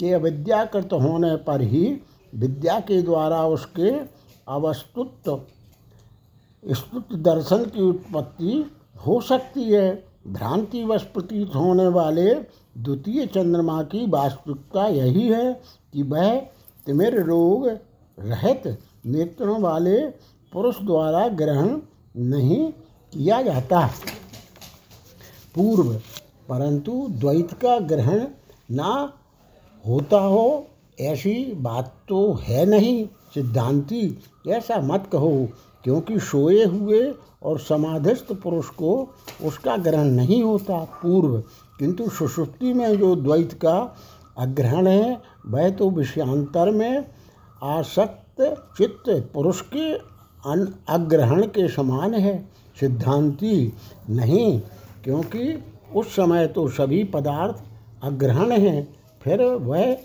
[0.00, 1.84] के अविद्याकृत होने पर ही
[2.34, 3.90] विद्या के द्वारा उसके
[4.46, 5.40] अवस्तुत्व
[6.64, 8.64] स्तुत दर्शन की उत्पत्ति
[9.06, 9.88] हो सकती है।
[10.26, 15.52] भ्रांतिवश प्रतीत होने वाले द्वितीय चंद्रमा की वास्तविकता यही है
[15.92, 16.38] कि वह
[16.86, 17.66] तिमिर रोग
[18.18, 18.66] रहित
[19.06, 20.00] नेत्रों वाले
[20.52, 21.78] पुरुष द्वारा ग्रहण
[22.16, 22.72] नहीं
[23.12, 23.86] किया जाता।
[25.54, 25.92] पूर्व,
[26.48, 28.26] परंतु द्वैत का ग्रहण
[28.70, 29.12] ना
[29.84, 30.66] होता हो
[31.00, 35.48] ऐसी बात तो है नहीं, सिद्धांति, ऐसा मत कहो,
[35.84, 39.08] क्योंकि सोए हुए और समाधिस्थ पुरुष को
[39.44, 41.38] उसका ग्रहण नहीं होता पूर्व।
[41.78, 43.96] किंतु सुषुप्ति में जो द्वैत का
[44.38, 47.04] अग्रहण है, वह तो विषयांतर में
[47.62, 48.42] आसक्त
[48.78, 49.92] चित्त पुरुष के
[50.50, 52.48] अन अग्रहण के समान है।
[52.80, 53.72] सिद्धांति
[54.10, 54.60] नहीं,
[55.04, 57.62] क्योंकि उस समय तो सभी पदार्थ
[58.02, 59.96] अग्रहण हैं, फिर वह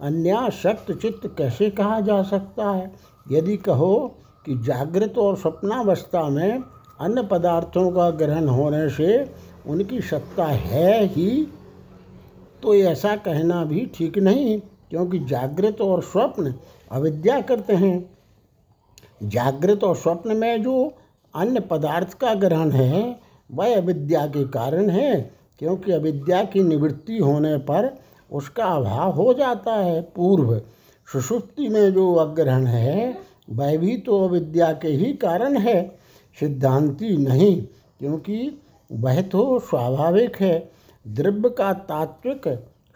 [0.00, 2.92] अन्याशक्त चित्त कैसे कहा जा सकता है?
[3.26, 3.94] यदि कहो
[4.46, 6.62] कि जागृत और स्वप्नावस्था में
[7.00, 9.34] अन्य पदार्थों का ग्रहण होने से
[9.66, 11.30] उनकी सत्ता है ही
[12.62, 14.60] तो ऐसा कहना भी ठीक नहीं,
[14.90, 16.54] क्योंकि जागृत और स्वप्न
[16.90, 18.10] अविद्या करते हैं।
[19.22, 20.92] जागृत और स्वप्न में जो
[21.34, 27.56] अन्य पदार्थ का ग्रहण है, वह अविद्या के कारण है, क्योंकि अविद्या की निवृत्ति होने
[27.58, 27.94] पर
[28.30, 30.60] उसका अभाव हो जाता है। पूर्व
[31.08, 33.18] सुषुप्ति में जो अग्रहण है,
[33.50, 35.82] वह भी तो अविद्या के ही कारण है।
[36.40, 37.62] सिद्धांति नहीं,
[38.00, 40.70] क्योंकि वह तो स्वाभाविक है।
[41.08, 42.48] द्रव्य का तात्विक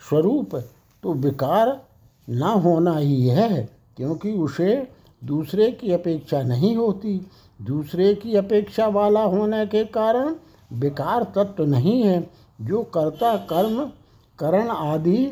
[0.08, 0.54] स्वरूप
[1.02, 1.80] तो विकार
[2.28, 4.88] ना होना ही है, क्योंकि उसे
[5.24, 7.20] दूसरे की अपेक्षा नहीं होती।
[7.62, 10.34] दूसरे की अपेक्षा वाला होने के कारण
[10.72, 13.90] विकार तत्व नहीं है। जो कर्ता कर्म
[14.38, 15.26] करण आदि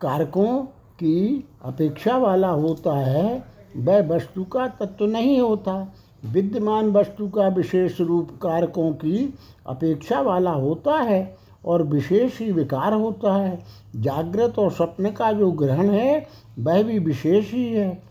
[0.00, 0.62] कारकों
[0.94, 3.44] की अपेक्षा वाला होता है,
[3.76, 5.92] वह वस्तु का तत्व नहीं होता।
[6.24, 9.34] विद्यमान वस्तु का विशेष रूप कारकों की
[9.66, 13.58] अपेक्षा वाला होता है और विशेष ही विकार होता है।
[13.96, 16.26] जागृत और स्वप्न का जो ग्रहण है,
[16.58, 18.02] वह भी विशेष ही है,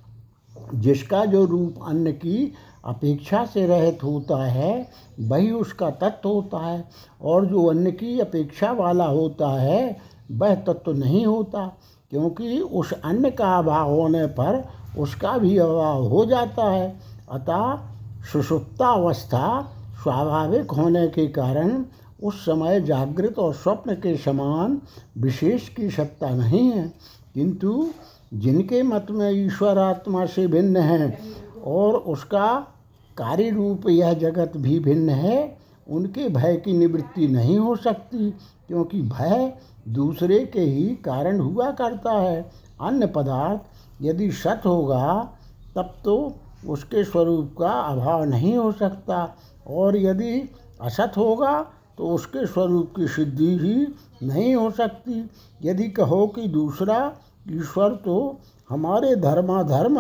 [0.76, 2.54] जिसका जो रूप अन्न की
[2.86, 6.86] अपेक्षा से रहित होता है, वही उसका तत्व होता है।
[7.22, 9.98] और जो अन्न की अपेक्षा वाला होता है,
[10.32, 11.78] वह तत्व नहीं होता,
[12.10, 14.68] क्योंकि उस अन्न का अभाव होने पर
[14.98, 17.00] उसका भी अभाव हो जाता है।
[17.32, 17.80] अतः
[18.32, 19.72] सुषुप्तावस्था
[20.04, 21.86] स्वाभाविक होने के कारण
[22.24, 24.82] उस समय जागृत और स्वप्न के समान
[25.18, 26.94] विशेष की सत्ता नहीं है।
[27.34, 27.90] किंतु
[28.34, 31.20] जिनके मत में ईश्वर आत्मा से भिन्न है
[31.66, 32.68] और उसका
[33.18, 38.30] कार्य रूप यह जगत भी भिन्न है, उनके भय की निवृत्ति नहीं हो सकती,
[38.68, 39.54] क्योंकि भय
[39.88, 42.42] दूसरे के ही कारण हुआ करता है।
[42.82, 45.38] अन्य पदार्थ यदि सत होगा,
[45.76, 46.36] तब तो
[46.68, 49.36] उसके स्वरूप का अभाव नहीं हो सकता,
[49.68, 50.50] और यदि
[50.82, 51.62] असत होगा
[51.98, 53.76] तो उसके स्वरूप की सिद्धि ही
[54.28, 55.30] नहीं हो सकती।
[55.64, 56.98] यदि कहो कि दूसरा
[57.52, 58.16] ईश्वर तो
[58.70, 60.00] हमारे धर्माधर्म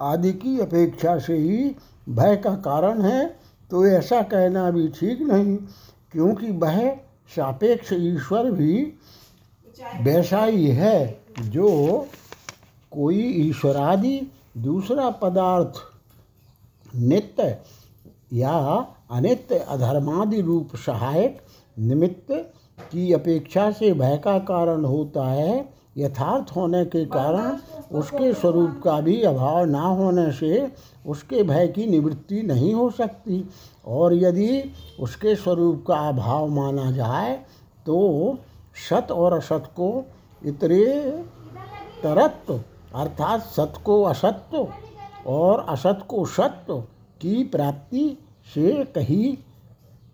[0.00, 1.74] आदि की अपेक्षा से ही
[2.08, 3.26] भय का कारण है
[3.70, 5.56] तो ऐसा कहना भी ठीक नहीं,
[6.12, 6.88] क्योंकि वह
[7.30, 8.74] सापेक्ष ईश्वर भी
[10.02, 12.06] वैसा ही है, जो
[12.92, 14.20] कोई ईश्वरादि
[14.58, 15.74] दूसरा पदार्थ,
[16.96, 17.56] नित्य
[18.32, 18.52] या
[19.10, 21.40] अनित्य अधर्मादि रूप सहायक
[21.76, 22.32] निमित्त
[22.92, 27.56] की अपेक्षा से भय का कारण होता है यथार्थ होने के कारण
[27.98, 30.70] उसके स्वरूप का भी अभाव ना होने से
[31.06, 33.44] उसके भय की निवृत्ति नहीं हो सकती।
[33.86, 34.62] और यदि
[35.00, 37.34] उसके स्वरूप का अभाव माना जाए
[37.86, 38.38] तो
[38.88, 39.90] सत और असत को
[40.42, 40.84] इतरे
[42.02, 42.60] तरत्व
[42.94, 44.66] अर्थात सत को असत्य
[45.26, 46.80] और असत को सत्य
[47.20, 48.06] की प्राप्ति
[48.54, 49.36] से कहीं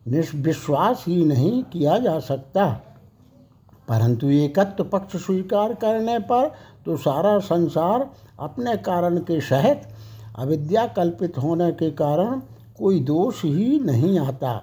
[0.09, 2.65] निष्विश्वास ही नहीं किया जा सकता।
[3.89, 6.51] परंतु एकत्व पक्ष स्वीकार करने पर
[6.87, 8.09] तो सारा संसार
[8.41, 9.83] अपने कारण के सहित
[10.39, 12.41] अविद्या कल्पित होने के कारण
[12.79, 14.57] कोई दोष ही नहीं आता।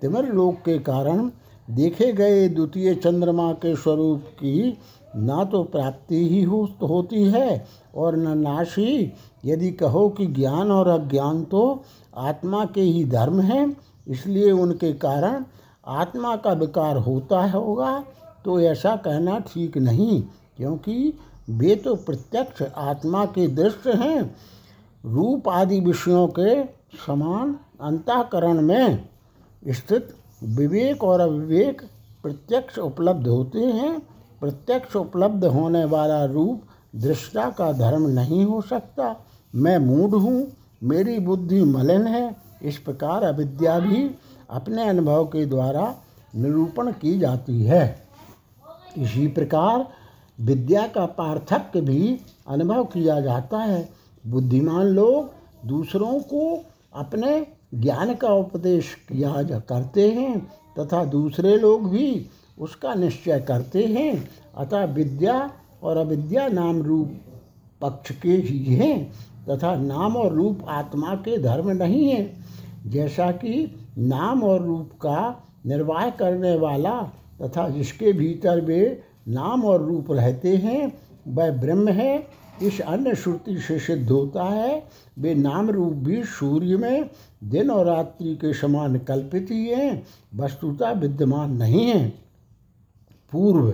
[0.00, 1.30] तिमिर लोक के कारण
[1.68, 4.78] देखे गए द्वितीय चंद्रमा के स्वरूप की
[5.16, 9.12] ना तो प्राप्ति ही हो, होती है और न नाश। ही
[9.44, 11.62] यदि कहो कि ज्ञान और अज्ञान तो
[12.16, 13.76] आत्मा के ही धर्म हैं
[14.08, 15.44] इसलिए उनके कारण
[15.86, 18.02] आत्मा का विकार होता होगा।
[18.48, 20.20] तो ऐसा कहना ठीक नहीं,
[20.56, 21.12] क्योंकि
[21.50, 24.20] वे तो प्रत्यक्ष आत्मा के दृश्य हैं।
[25.04, 26.62] रूप आदि विषयों के
[26.98, 29.04] समान अंतकरण में
[29.70, 31.82] स्थित विवेक और अविवेक
[32.22, 33.98] प्रत्यक्ष उपलब्ध होते हैं।
[34.40, 36.62] प्रत्यक्ष उपलब्ध होने वाला रूप
[36.96, 39.14] दृष्टा का धर्म नहीं हो सकता।
[39.54, 40.46] मैं मूढ़ हूँ,
[40.82, 44.10] मेरी बुद्धि मलिन है। इस प्रकार अविद्या भी
[44.50, 45.94] अपने अनुभव के द्वारा
[46.34, 48.07] निरूपण की जाती है।
[48.98, 49.86] इसी प्रकार
[50.40, 52.18] विद्या का पार्थक्य भी
[52.48, 53.88] अनुभव किया जाता है।
[54.26, 55.30] बुद्धिमान लोग
[55.66, 62.26] दूसरों को अपने ज्ञान का उपदेश किया जा, करते हैं तथा दूसरे लोग भी
[62.58, 65.50] उसका निश्चय करते हैं। अतः विद्या
[65.82, 67.12] और अविद्या नाम रूप
[67.80, 69.12] पक्ष के ही हैं
[69.48, 72.32] तथा नाम और रूप आत्मा के धर्म नहीं है।
[72.86, 77.12] जैसा कि नाम और रूप का निर्वाह करने वाला
[77.42, 80.92] तथा जिसके भीतर वे नाम और रूप रहते हैं,
[81.28, 82.26] वह ब्रह्म है।
[82.62, 84.82] इस अन्य श्रुति से सिद्ध होता है,
[85.18, 87.10] वे नाम रूप भी सूर्य में
[87.44, 92.08] दिन और रात्रि के समान कल्पित ही हैं, वस्तुता विद्यमान नहीं है।
[93.32, 93.70] पूर्व,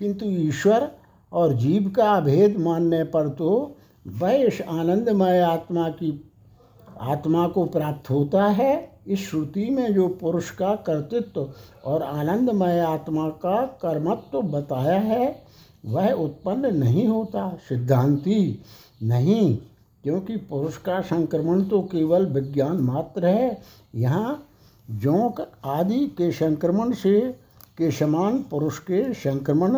[0.00, 0.90] किंतु ईश्वर
[1.32, 3.76] और जीव का भेद मानने पर तो
[4.06, 6.32] वह इस आनंदमय आत्मा की,
[7.00, 11.48] आत्मा को प्राप्त होता है। इस श्रुति में जो पुरुष का कर्तृत्व
[11.84, 15.42] और आनंदमय आत्मा का कर्मत्व बताया है,
[15.86, 18.62] वह उत्पन्न नहीं होता, सिद्धांति
[19.02, 19.56] नहीं,
[20.04, 23.62] क्योंकि पुरुष का संक्रमण तो केवल विज्ञान मात्र है।
[23.94, 24.46] यहाँ
[24.90, 27.20] जोंक आदि के संक्रमण से
[27.78, 29.76] के समान पुरुष के संक्रमण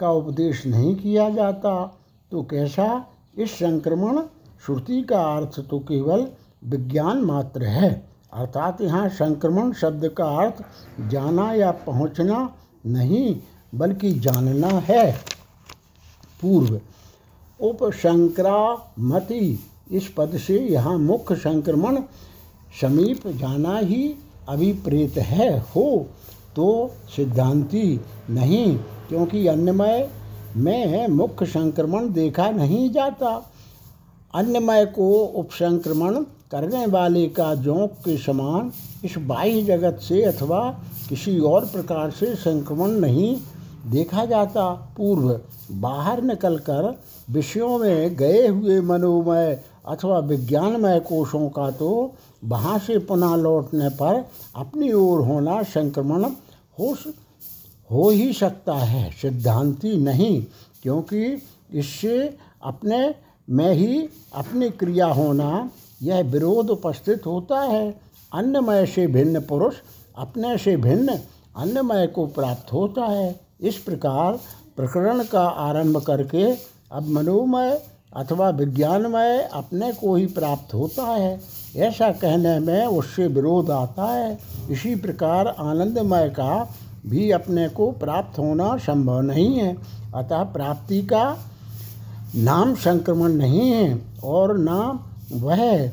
[0.00, 2.00] का उपदेश नहीं किया जाता।
[2.32, 3.06] तो कैसा
[3.38, 4.20] इस संक्रमण,
[4.66, 6.26] श्रुति का अर्थ तो केवल
[6.64, 10.62] विज्ञान मात्र है। अर्थात यहाँ संक्रमण शब्द का अर्थ
[11.10, 12.48] जाना या पहुँचना
[12.86, 13.36] नहीं,
[13.74, 15.12] बल्कि जानना है।
[16.42, 16.80] पूर्व
[17.60, 19.58] उपसंक्रामति
[19.92, 22.00] इस पद से यहाँ मुख्य संक्रमण
[22.80, 24.14] समीप जाना ही
[24.48, 26.06] अभिप्रेत है। हो
[26.56, 28.00] तो सिद्धांति
[28.30, 28.76] नहीं,
[29.08, 30.08] क्योंकि अन्नमय
[30.56, 33.30] में मुख्य संक्रमण देखा नहीं जाता।
[34.34, 38.72] अन्नमय को उपसंक्रमण करने वाले का जोंक के समान
[39.04, 40.60] इस बाह्य जगत से अथवा
[41.08, 43.36] किसी और प्रकार से संक्रमण नहीं
[43.86, 45.40] देखा जाता। पूर्व
[45.80, 46.94] बाहर निकलकर
[47.30, 51.90] विषयों में गए हुए मनोमय अथवा विज्ञानमय कोषों का तो
[52.44, 54.24] वहाँ से पुनः लौटने पर
[54.56, 56.24] अपनी ओर होना संक्रमण
[56.78, 56.94] हो
[57.90, 60.44] हो ही सकता है। सिद्धांति नहीं,
[60.82, 61.42] क्योंकि
[61.74, 62.18] इससे
[62.62, 63.14] अपने
[63.48, 65.68] में ही अपनी क्रिया होना
[66.02, 68.00] यह विरोध उपस्थित होता है।
[68.34, 69.74] अन्नमय से भिन्न पुरुष
[70.18, 71.18] अपने से भिन्न
[71.56, 74.38] अन्नमय को प्राप्त होता है। इस प्रकार
[74.76, 76.52] प्रकरण का आरंभ करके
[76.92, 77.82] अब मनोमय
[78.16, 81.40] अथवा विज्ञानमय अपने को ही प्राप्त होता है।
[81.76, 84.38] ऐसा कहने में उससे विरोध आता है।
[84.70, 86.74] इसी प्रकार आनंदमय का
[87.06, 89.76] भी अपने को प्राप्त होना संभव नहीं है।
[90.14, 91.38] अतः प्राप्ति का
[92.36, 95.00] नाम संक्रमण नहीं है और नाम
[95.32, 95.88] वह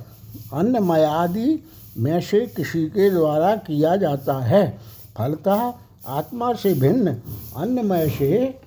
[0.54, 1.56] अन्नमय
[1.98, 4.78] में से किसी के द्वारा किया जाता है।
[5.18, 5.74] फलतः
[6.08, 7.16] आत्मा से भिन्न
[7.58, 8.60] अन्नमय से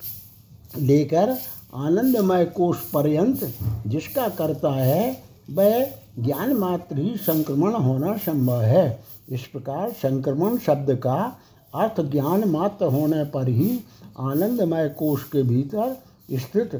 [0.78, 1.36] लेकर
[1.74, 3.54] आनंदमय कोष पर्यंत
[3.86, 5.84] जिसका करता है, वह
[6.18, 11.36] ज्ञान मात्र ही संक्रमण होना संभव है। इस प्रकार संक्रमण शब्द का
[11.74, 13.80] अर्थ ज्ञान मात्र होने पर ही
[14.20, 15.96] आनंदमय कोष के भीतर
[16.32, 16.74] स्थित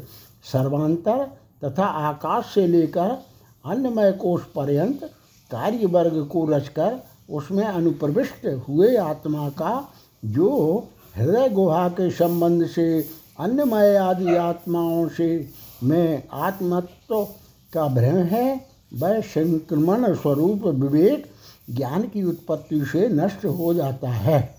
[0.53, 1.25] सर्वांतर
[1.65, 3.19] तथा आकाश से लेकर
[3.65, 5.05] अन्नमय कोष पर्यंत
[5.51, 7.01] कार्य वर्ग को रचकर
[7.31, 9.89] उसमें अनुप्रविष्ट हुए आत्मा का,
[10.25, 13.09] जो हृदय गुहा के संबंध से,
[13.41, 15.51] अन्नमय आदि आत्माओं से,
[15.83, 17.25] में आत्मत्व
[17.73, 21.31] का भ्रम है, वह संक्रमण स्वरूप विवेक
[21.71, 24.55] ज्ञान की उत्पत्ति से नष्ट हो जाता है।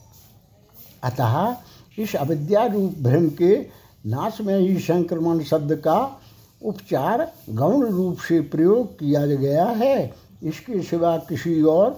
[1.03, 1.55] अतः
[1.99, 3.67] इस अविद्या रूप भ्रम के
[4.05, 6.20] नाश में ही संक्रमण शब्द का
[6.61, 11.89] उपचार गौण रूप से प्रयोग किया गया है। इसके सिवा किसी और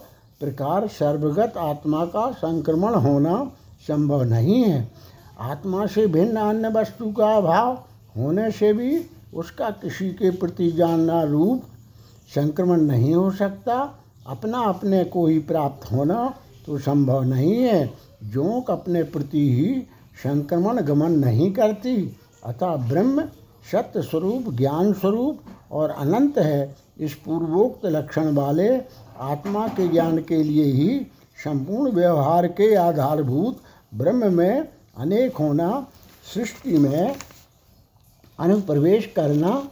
[0.42, 3.44] प्रकार सर्वगत आत्मा का संक्रमण होना
[3.88, 4.88] संभव नहीं है।
[5.40, 7.74] आत्मा से भिन्न अन्य वस्तु का अभाव
[8.18, 11.64] होने से भी उसका किसी के प्रति जानना रूप
[12.36, 13.78] संक्रमण नहीं हो सकता।
[14.28, 16.34] अपना अपने को ही प्राप्त होना
[16.66, 17.86] तो संभव नहीं है।
[18.24, 19.80] जोंक अपने प्रति ही
[20.24, 21.96] संक्रमण गमन नहीं करती,
[22.46, 23.24] अतः ब्रह्म
[23.72, 25.40] सत्य स्वरूप ज्ञान स्वरूप
[25.72, 28.70] और अनंत है इस पूर्वोक्त लक्षण वाले
[29.20, 31.00] आत्मा के ज्ञान के लिए ही
[31.44, 33.62] संपूर्ण व्यवहार के आधारभूत
[33.94, 35.88] ब्रह्म में अनेक होना,
[36.34, 37.16] सृष्टि में
[38.40, 39.70] अनुप्रवेश करना,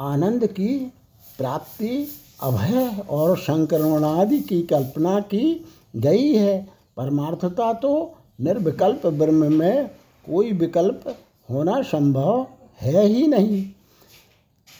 [0.00, 0.92] आनंद की
[1.38, 2.08] प्राप्ति,
[2.42, 9.88] अभय और संक्रमणादि की कल्पना की गई है। परमार्थता तो निर्विकल्प ब्रह्म में
[10.26, 11.16] कोई विकल्प
[11.50, 12.46] होना संभव
[12.80, 13.64] है ही नहीं।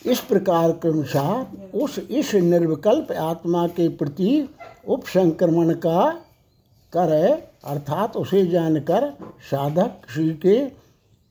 [0.07, 4.49] इस प्रकार के अनुसार उस इस निर्विकल्प आत्मा के प्रति
[4.89, 6.11] उपसंक्रमण का
[6.93, 7.33] करे,
[7.65, 9.11] अर्थात उसे जानकर
[9.51, 10.59] साधक किसी के,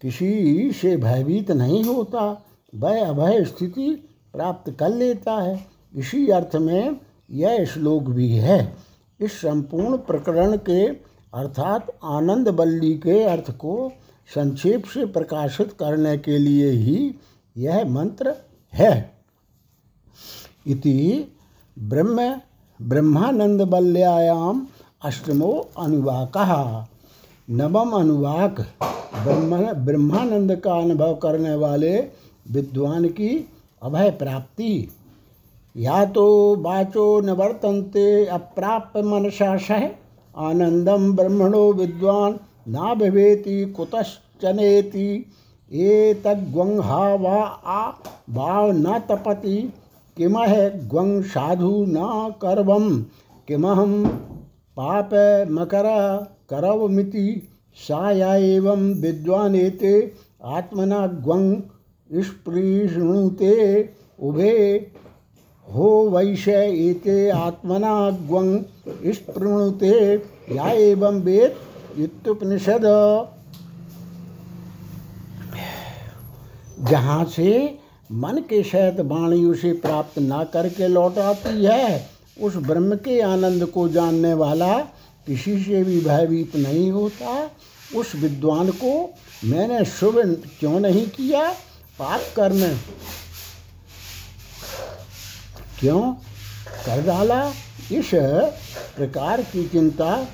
[0.01, 2.45] किसी से भयभीत नहीं होता
[2.75, 3.89] वह अभय स्थिति
[4.33, 5.65] प्राप्त कर लेता है।
[5.95, 6.99] इसी अर्थ में
[7.31, 8.77] यह श्लोक भी है।
[9.19, 10.85] इस संपूर्ण प्रकरण के,
[11.33, 13.91] अर्थात आनंद बल्ली के अर्थ को
[14.35, 17.15] संक्षेप से प्रकाशित करने के लिए ही
[17.57, 18.33] यह मंत्र
[18.73, 19.11] है।
[20.67, 21.27] इति
[21.79, 22.35] ब्रह्म
[22.81, 24.67] ब्रह्मानंद बल्यायाम
[25.05, 26.37] अष्टमो अनुवाक।
[27.49, 28.59] नवम अनुवाक
[29.23, 31.99] ब्रह्म ब्रह्मानंद का अनुभव करने वाले
[32.51, 33.49] विद्वान की
[33.83, 34.89] अभय प्राप्ति।
[35.77, 37.29] या तो वाचो न
[38.25, 39.89] अप्राप्य मनसा सह
[40.37, 42.39] आनंदम ब्रह्मणो विद्वान
[42.69, 45.25] ना भवेति, कुतश्चनेति।
[45.71, 47.91] एतग्वंहा वा आ
[48.29, 49.73] भाव न तपति।
[50.17, 53.01] किमह ग्वं साधु न करवम
[53.47, 54.05] किमहम
[54.79, 55.09] पाप
[55.51, 55.87] मकर
[56.49, 57.27] करवमिति।
[57.77, 60.13] सा या एवं विद्वानेते,
[60.43, 61.43] आत्मना ग्वं
[62.11, 63.53] स्पृशृणुते
[64.19, 64.87] उभे
[65.67, 68.61] हो वैश्य एते आत्मना ग्वं
[69.13, 69.93] स्पृणुते
[70.51, 71.55] या एवं वेद
[71.97, 72.85] इत्युपनिषद।
[76.79, 77.79] जहाँ से
[78.11, 82.09] मन के सहित वाणी उसे प्राप्त ना करके लौट आती है,
[82.41, 84.77] उस ब्रह्म के आनंद को जानने वाला
[85.27, 87.49] किसी से भी भयभीत नहीं होता।
[87.95, 89.13] उस विद्वान को
[89.43, 90.17] मैंने शुभ
[90.59, 91.49] क्यों नहीं किया?
[91.99, 92.77] पाप कर्म।
[95.79, 96.13] क्यों?
[96.85, 97.49] कर डाला।
[97.91, 98.09] इस
[98.95, 100.27] प्रकार की चिंता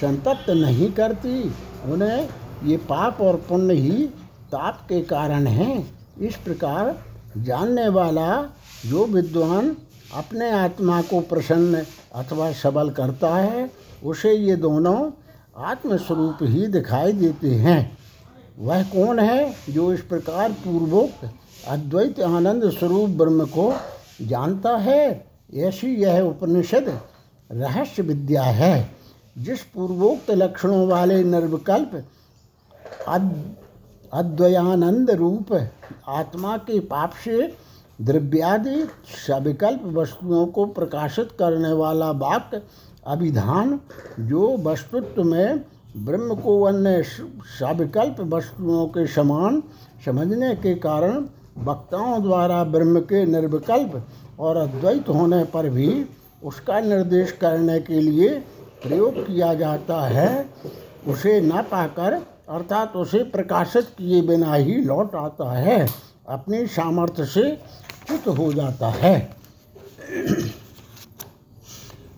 [0.00, 1.42] संतप्त नहीं करती।
[1.84, 2.28] उन्हें
[2.64, 4.06] ये पाप और पुण्य ही
[4.52, 6.96] ताप के कारण हैं। इस प्रकार
[7.38, 8.42] जानने वाला
[8.86, 9.76] जो विद्वान
[10.14, 11.82] अपने आत्मा को प्रसन्न
[12.14, 13.70] अथवा सबल करता है,
[14.04, 15.10] उसे ये दोनों
[15.56, 17.98] आत्मस्वरूप ही दिखाई देते हैं।
[18.58, 21.30] वह कौन है जो इस प्रकार पूर्वोक्त
[21.68, 23.72] अद्वैत आनंद स्वरूप ब्रह्म को
[24.22, 25.26] जानता है?
[25.54, 27.00] ऐसी यह उपनिषद
[27.52, 28.99] रहस्य विद्या है।
[29.36, 31.94] जिस पूर्वोक्त लक्षणों वाले निर्विकल्प
[34.12, 35.52] अद्वयानंद रूप,
[36.08, 37.36] आत्मा के पाप से
[37.98, 38.86] द्रव्यादि
[39.26, 42.62] सविकल्प वस्तुओं को प्रकाशित करने वाला वाक्य
[43.06, 43.78] अभिधान,
[44.20, 45.64] जो वस्तुत्व में
[45.96, 47.02] ब्रह्म को अन्य
[47.58, 49.62] सविकल्प वस्तुओं के समान
[50.04, 51.24] समझने के कारण
[51.64, 55.88] वक्ताओं द्वारा ब्रह्म के निर्विकल्प और अद्वैत होने पर भी
[56.44, 58.42] उसका निर्देश करने के लिए
[58.82, 60.48] प्रयोग किया जाता है,
[61.08, 62.14] उसे न पाकर,
[62.48, 65.86] अर्थात उसे प्रकाशित किए बिना ही लौट आता है,
[66.28, 67.50] अपने सामर्थ्य से
[68.06, 69.14] च्युत हो जाता है।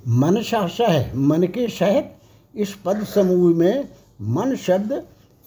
[0.09, 2.15] मन सह मन के सहित
[2.55, 3.89] इस पद समूह में
[4.29, 4.93] मन शब्द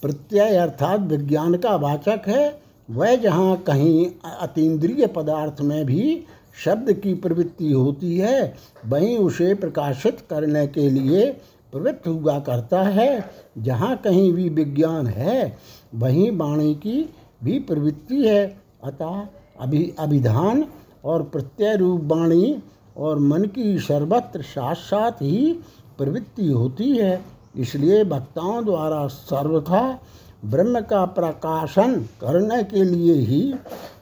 [0.02, 4.06] प्रत्यय अर्थात विज्ञान का वाचक है, वह जहाँ कहीं
[4.40, 6.24] अतीन्द्रिय पदार्थ में भी
[6.64, 8.54] शब्द की प्रवृत्ति होती है,
[8.86, 11.30] वहीं उसे प्रकाशित करने के लिए
[11.72, 15.56] प्रवृत्त हुआ करता है। जहाँ कहीं भी विज्ञान है,
[15.94, 18.46] वहीं वाणी की भी प्रवृत्ति है।
[18.84, 19.26] अतः
[19.60, 20.64] अभि, अभिधान
[21.04, 22.62] और प्रत्यय रूप वाणी
[22.96, 25.52] और मन की सर्वत्र साथ साथ ही
[25.98, 27.24] प्रवृत्ति होती है।
[27.56, 30.00] इसलिए वक्ताओं द्वारा सर्वथा
[30.44, 33.54] ब्रह्म का प्रकाशन करने के लिए ही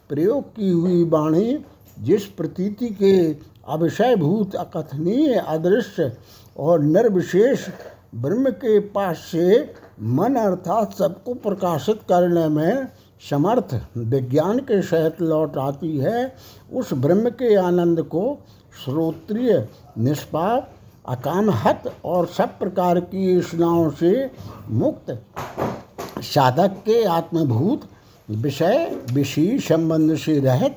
[0.08, 1.54] प्रयोग की हुई वाणी
[1.98, 3.36] जिस प्रतीति के
[3.68, 6.16] अविषयभूत, अकथनीय, अदृश्य
[6.58, 7.68] और निर्विशेष
[8.14, 12.88] ब्रह्म के पास से मन अर्थात सबको प्रकाशित करने में
[13.30, 16.34] समर्थ विज्ञान के सहित लौट आती है,
[16.72, 18.38] उस ब्रह्म के आनंद को
[18.84, 19.68] श्रोत्रिय,
[19.98, 20.70] निष्पाप,
[21.08, 24.30] अकामहत और सब प्रकार की योजनाओं से
[24.68, 25.22] मुक्त
[26.22, 27.80] साधक के आत्मभूत
[28.30, 30.76] विषय विषय संबंध से रहित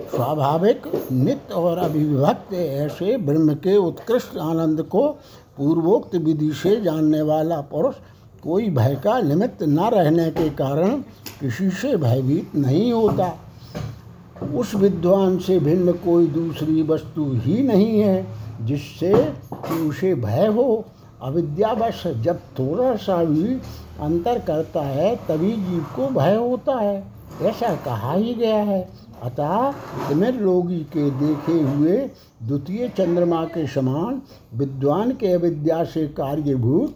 [0.00, 0.82] स्वाभाविक
[1.12, 5.08] नित्य और अभिविभक्त ऐसे ब्रह्म के उत्कृष्ट आनंद को
[5.56, 7.94] पूर्वोक्त विधि से जानने वाला पुरुष
[8.42, 11.00] कोई भय का निमित्त न रहने के कारण
[11.40, 13.32] किसी से भयभीत नहीं होता।
[14.54, 18.26] उस विद्वान से भिन्न कोई दूसरी वस्तु ही नहीं है
[18.66, 19.12] जिससे
[19.54, 20.84] कि उसे भय हो।
[21.22, 23.60] अविद्यावश जब थोड़ा सा भी
[24.00, 26.96] अंतर करता है तभी जीव को भय होता है।
[27.42, 29.70] ऐसा कहा ही गया है। अतः
[30.08, 31.96] तिमिर रोगी के देखे हुए
[32.42, 34.20] द्वितीय चंद्रमा के समान
[34.54, 36.94] विद्वान के अविद्या से कार्यभूत,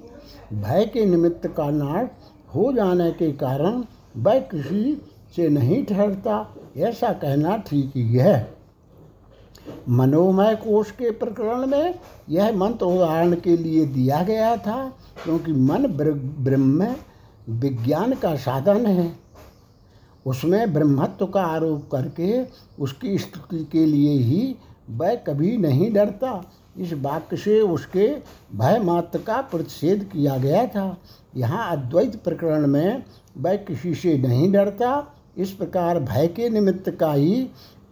[0.53, 2.09] भय के निमित्त का नाश
[2.55, 3.85] हो जाने के कारण
[4.17, 5.01] वह किसी
[5.37, 8.55] से नहीं ठहरता, ऐसा कहना ठीक ही है।
[9.89, 11.95] मनोमय कोष के प्रकरण में
[12.31, 14.85] यह मंत्र उदाहरण के लिए दिया गया था,
[15.25, 16.95] क्योंकि मन ब्रह्म
[17.51, 19.22] विज्ञान का साधन है।
[20.27, 22.43] उसमें ब्रह्मत्व का आरोप करके
[22.79, 24.55] उसकी स्तुति के लिए ही
[24.91, 26.43] वह कभी नहीं डरता।
[26.79, 28.07] इस वाक्य से उसके
[28.55, 30.97] भय मात्र का प्रतिषेध किया गया था।
[31.37, 33.03] यहाँ अद्वैत प्रकरण में
[33.39, 37.43] वह किसी से नहीं डरता। इस प्रकार भय के निमित्त का ही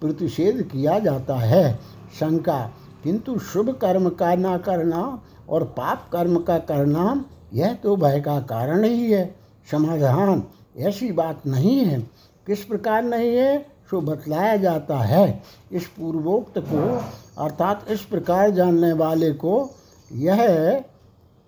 [0.01, 1.74] प्रतिषेध किया जाता है।
[2.18, 2.61] शंका,
[3.05, 7.24] किंतु शुभ कर्म का ना करना और पाप कर्म का करना,
[7.55, 9.24] यह तो भय का कारण ही है।
[9.70, 10.43] समाधान
[10.77, 12.01] ऐसी बात नहीं है।
[12.47, 13.66] किस प्रकार नहीं है?
[13.91, 15.43] सो बतलाया जाता है।
[15.73, 17.03] इस पूर्वोक्त को,
[17.45, 19.71] अर्थात इस प्रकार जानने वाले को,
[20.12, 20.83] यह,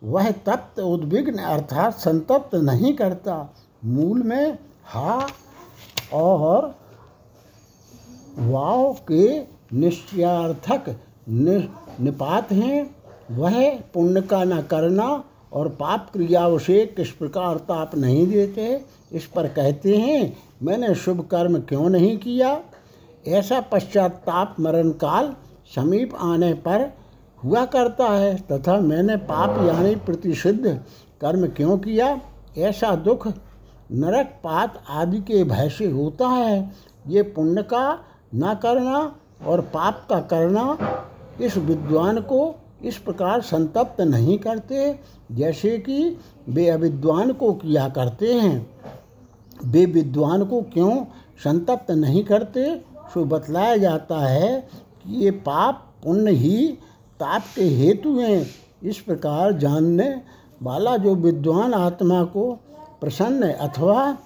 [0.05, 3.55] वह तप्त उद्विग्न, अर्थात संतप्त नहीं करता।
[3.85, 5.27] मूल में हा
[6.13, 6.75] और
[8.39, 9.41] वाव के
[9.77, 10.97] निश्चयार्थक
[11.29, 12.97] निपात हैं।
[13.31, 19.27] वह पुण्य का न करना और पाप क्रियाओं से किस प्रकार ताप नहीं देते इस
[19.27, 22.61] पर कहते हैं, मैंने शुभ कर्म क्यों नहीं किया?
[23.29, 25.35] ऐसा पश्चाताप मरण काल
[25.75, 26.93] समीप आने पर
[27.45, 30.81] हुआ करता है, तथा मैंने पाप यानी प्रतिषिद्ध
[31.21, 32.21] कर्म क्यों किया?
[32.59, 33.29] ऐसा दुख,
[33.93, 36.73] नरक पात आदि के भय से होता है।
[37.09, 37.99] ये पुण्य का
[38.35, 40.79] न करना और पाप का करना
[41.41, 42.55] इस विद्वान को
[42.85, 44.99] इस प्रकार संतप्त नहीं करते,
[45.33, 46.17] जैसे कि
[46.49, 48.72] वे अविद्वान को किया करते हैं।
[49.65, 51.05] वे विद्वान को क्यों
[51.45, 52.77] संतप्त नहीं करते?
[53.15, 54.69] सो बतलाया जाता है
[55.03, 56.67] कि ये पाप पुण्य ही
[57.21, 58.47] ताप के हेतु हैं।
[58.83, 60.23] इस प्रकार जानने
[60.63, 62.53] वाला जो विद्वान आत्मा को
[63.01, 64.17] प्रसन्न अथवा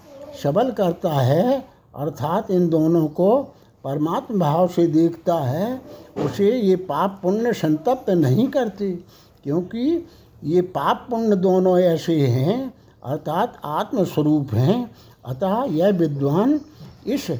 [0.42, 1.64] सबल करता है,
[1.96, 3.42] अर्थात इन दोनों को
[3.84, 5.80] परमात्मा भाव से देखता है,
[6.24, 8.92] उसे ये पाप पुण्य संतप्त नहीं करते,
[9.44, 10.06] क्योंकि
[10.44, 12.74] ये पाप पुण्य दोनों ऐसे हैं,
[13.04, 14.90] अर्थात आत्मस्वरूप हैं
[15.26, 16.60] अतः यह विद्वान
[17.06, 17.30] इस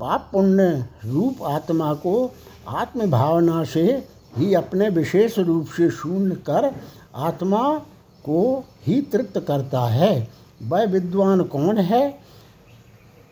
[0.00, 2.34] पाप पुण्य रूप आत्मा को
[2.68, 6.74] आत्म भावना से ही अपने विशेष रूप से शून्य कर
[7.14, 7.78] आत्मा
[8.24, 10.28] को ही तृप्त करता है।
[10.62, 12.18] वह विद्वान कौन है?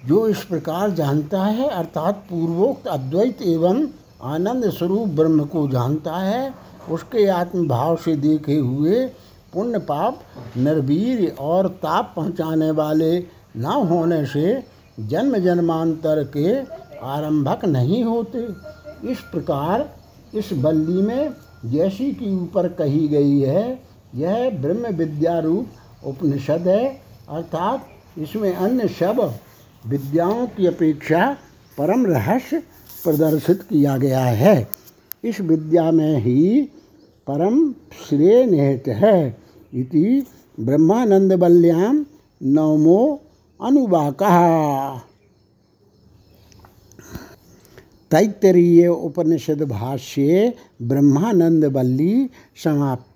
[0.06, 3.86] जो इस प्रकार जानता है, अर्थात पूर्वोक्त अद्वैत एवं
[4.22, 6.54] आनंद स्वरूप ब्रह्म को जानता है,
[6.90, 9.06] उसके आत्मभाव से देखे हुए
[9.52, 10.20] पुण्य पाप
[10.56, 14.62] निर्वीर और ताप पहुँचाने वाले न होने से
[15.00, 16.58] जन्म जन्मांतर के
[17.06, 18.38] आरंभक नहीं होते।
[19.10, 19.94] इस प्रकार
[20.34, 21.30] इस बल्ली में
[21.64, 23.80] जैसी की ऊपर कही गई है,
[24.14, 25.66] यह ब्रह्म विद्या रूप
[26.04, 27.86] उपनिषद है, अर्थात
[28.18, 29.34] इसमें अन्य सब
[29.86, 31.36] विद्याओं की अपेक्षा
[31.78, 32.58] परम रहस्य
[33.04, 34.68] प्रदर्शित किया गया है।
[35.24, 36.60] इस विद्या में ही
[37.26, 37.72] परम
[38.08, 39.36] श्रेय निहित है।
[39.74, 40.26] इति
[40.60, 42.06] ब्रह्मानंद बल्याम
[42.42, 43.20] नवमो
[43.60, 44.22] अनुवाक
[48.10, 50.52] तैत्तरीय उपनिषद भाष्ये
[50.82, 52.14] ब्रह्मानंद बल्ली
[52.64, 53.13] समाप्त।